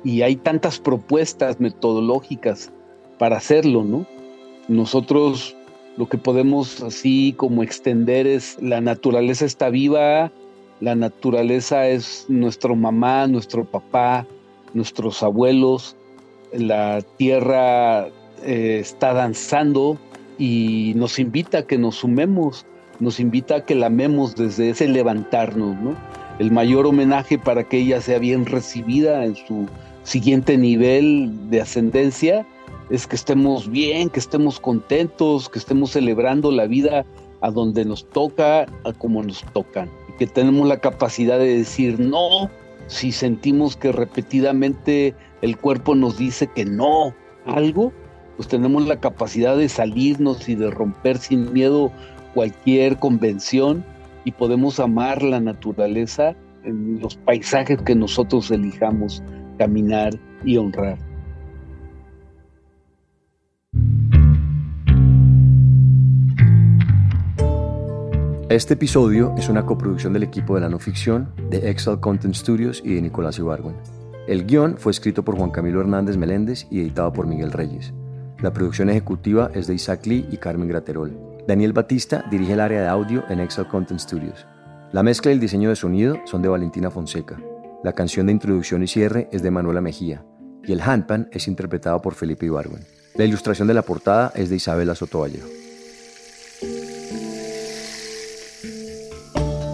Y 0.06 0.22
hay 0.22 0.38
tantas 0.38 0.80
propuestas 0.80 1.60
metodológicas 1.60 2.72
para 3.20 3.36
hacerlo, 3.36 3.84
¿no? 3.84 4.06
Nosotros 4.70 5.54
lo 5.98 6.08
que 6.08 6.18
podemos 6.18 6.82
así 6.82 7.34
como 7.36 7.62
extender 7.62 8.26
es 8.26 8.58
la 8.62 8.80
naturaleza 8.80 9.44
está 9.44 9.68
viva, 9.68 10.32
la 10.80 10.96
naturaleza 10.96 11.90
es 11.90 12.24
nuestro 12.30 12.74
mamá, 12.78 13.28
nuestro 13.28 13.66
papá, 13.66 14.26
nuestros 14.74 15.22
abuelos, 15.24 15.98
la 16.54 17.02
tierra 17.18 18.08
eh, 18.44 18.80
está 18.80 19.14
danzando 19.14 19.98
y 20.38 20.94
nos 20.96 21.20
invita 21.20 21.60
a 21.60 21.68
que 21.68 21.78
nos 21.78 21.96
sumemos, 21.96 22.66
nos 23.00 23.20
invita 23.20 23.56
a 23.58 23.66
que 23.66 23.76
la 23.76 23.88
amemos 23.88 24.36
desde 24.36 24.70
ese 24.70 24.88
levantarnos, 24.88 25.76
¿no? 25.78 25.96
El 26.40 26.52
mayor 26.52 26.88
homenaje 26.88 27.38
para 27.38 27.64
que 27.64 27.78
ella 27.78 28.02
sea 28.02 28.20
bien 28.20 28.46
recibida 28.46 29.24
en 29.26 29.36
su 29.36 29.68
siguiente 30.04 30.58
nivel 30.58 31.32
de 31.50 31.62
ascendencia 31.62 32.46
es 32.90 33.08
que 33.08 33.16
estemos 33.16 33.70
bien, 33.70 34.10
que 34.10 34.20
estemos 34.20 34.60
contentos, 34.60 35.48
que 35.48 35.60
estemos 35.60 35.92
celebrando 35.92 36.52
la 36.52 36.66
vida 36.66 37.06
a 37.42 37.52
donde 37.52 37.86
nos 37.86 38.06
toca, 38.10 38.66
a 38.84 38.94
como 38.98 39.24
nos 39.24 39.44
tocan. 39.54 39.90
Y 40.10 40.18
que 40.18 40.28
tenemos 40.28 40.68
la 40.68 40.78
capacidad 40.80 41.38
de 41.38 41.58
decir 41.58 42.00
no 42.00 42.50
si 42.88 43.12
sentimos 43.12 43.76
que 43.76 43.92
repetidamente 43.92 45.16
el 45.42 45.58
cuerpo 45.58 45.96
nos 45.96 46.18
dice 46.18 46.48
que 46.48 46.66
no 46.66 47.14
algo, 47.46 47.92
pues 48.38 48.48
tenemos 48.48 48.88
la 48.88 49.00
capacidad 49.00 49.58
de 49.58 49.70
salirnos 49.70 50.48
y 50.50 50.56
de 50.56 50.72
romper 50.72 51.18
sin 51.18 51.54
miedo 51.54 51.92
cualquier 52.34 52.98
convención 52.98 53.86
y 54.26 54.32
podemos 54.32 54.80
amar 54.80 55.22
la 55.22 55.40
naturaleza 55.40 56.36
en 56.64 57.00
los 57.00 57.16
paisajes 57.16 57.82
que 57.82 57.96
nosotros 57.96 58.50
elijamos 58.52 59.22
caminar 59.58 60.14
y 60.44 60.58
honrar. 60.58 60.98
Este 68.54 68.76
episodio 68.76 69.34
es 69.36 69.50
una 69.50 69.66
coproducción 69.66 70.14
del 70.14 70.22
equipo 70.22 70.54
de 70.54 70.62
la 70.62 70.70
no 70.70 70.78
ficción, 70.78 71.34
de 71.50 71.72
Excel 71.72 72.00
Content 72.00 72.36
Studios 72.36 72.84
y 72.86 72.94
de 72.94 73.02
Nicolás 73.02 73.40
Ibargüen. 73.40 73.76
El 74.28 74.46
guion 74.46 74.78
fue 74.78 74.92
escrito 74.92 75.26
por 75.26 75.36
Juan 75.36 75.50
Camilo 75.50 75.82
Hernández 75.82 76.18
Meléndez 76.18 76.68
y 76.70 76.82
editado 76.82 77.12
por 77.12 77.26
Miguel 77.26 77.52
Reyes. 77.52 77.96
La 78.44 78.54
producción 78.54 78.92
ejecutiva 78.92 79.50
es 79.56 79.66
de 79.66 79.74
Isaac 79.74 80.06
Lee 80.06 80.28
y 80.32 80.38
Carmen 80.38 80.68
Graterol. 80.68 81.18
Daniel 81.48 81.74
Batista 81.74 82.26
dirige 82.30 82.54
el 82.54 82.60
área 82.60 82.84
de 82.84 82.88
audio 82.90 83.24
en 83.28 83.40
Excel 83.40 83.68
Content 83.68 84.00
Studios. 84.00 84.46
La 84.92 85.02
mezcla 85.02 85.32
y 85.32 85.34
el 85.34 85.40
diseño 85.40 85.70
de 85.70 85.76
sonido 85.76 86.20
son 86.26 86.44
de 86.44 86.50
Valentina 86.50 86.92
Fonseca. 86.92 87.42
La 87.84 87.94
canción 87.94 88.28
de 88.28 88.34
introducción 88.34 88.84
y 88.84 88.88
cierre 88.88 89.30
es 89.32 89.42
de 89.42 89.50
Manuela 89.50 89.82
Mejía. 89.82 90.24
Y 90.64 90.74
el 90.74 90.82
handpan 90.82 91.28
es 91.32 91.48
interpretado 91.48 92.00
por 92.04 92.14
Felipe 92.14 92.46
Ibargüen. 92.46 92.86
La 93.16 93.26
ilustración 93.26 93.68
de 93.68 93.74
la 93.74 93.82
portada 93.82 94.32
es 94.36 94.52
de 94.52 94.58
Isabela 94.58 94.94
Sotovallejo. 94.94 95.48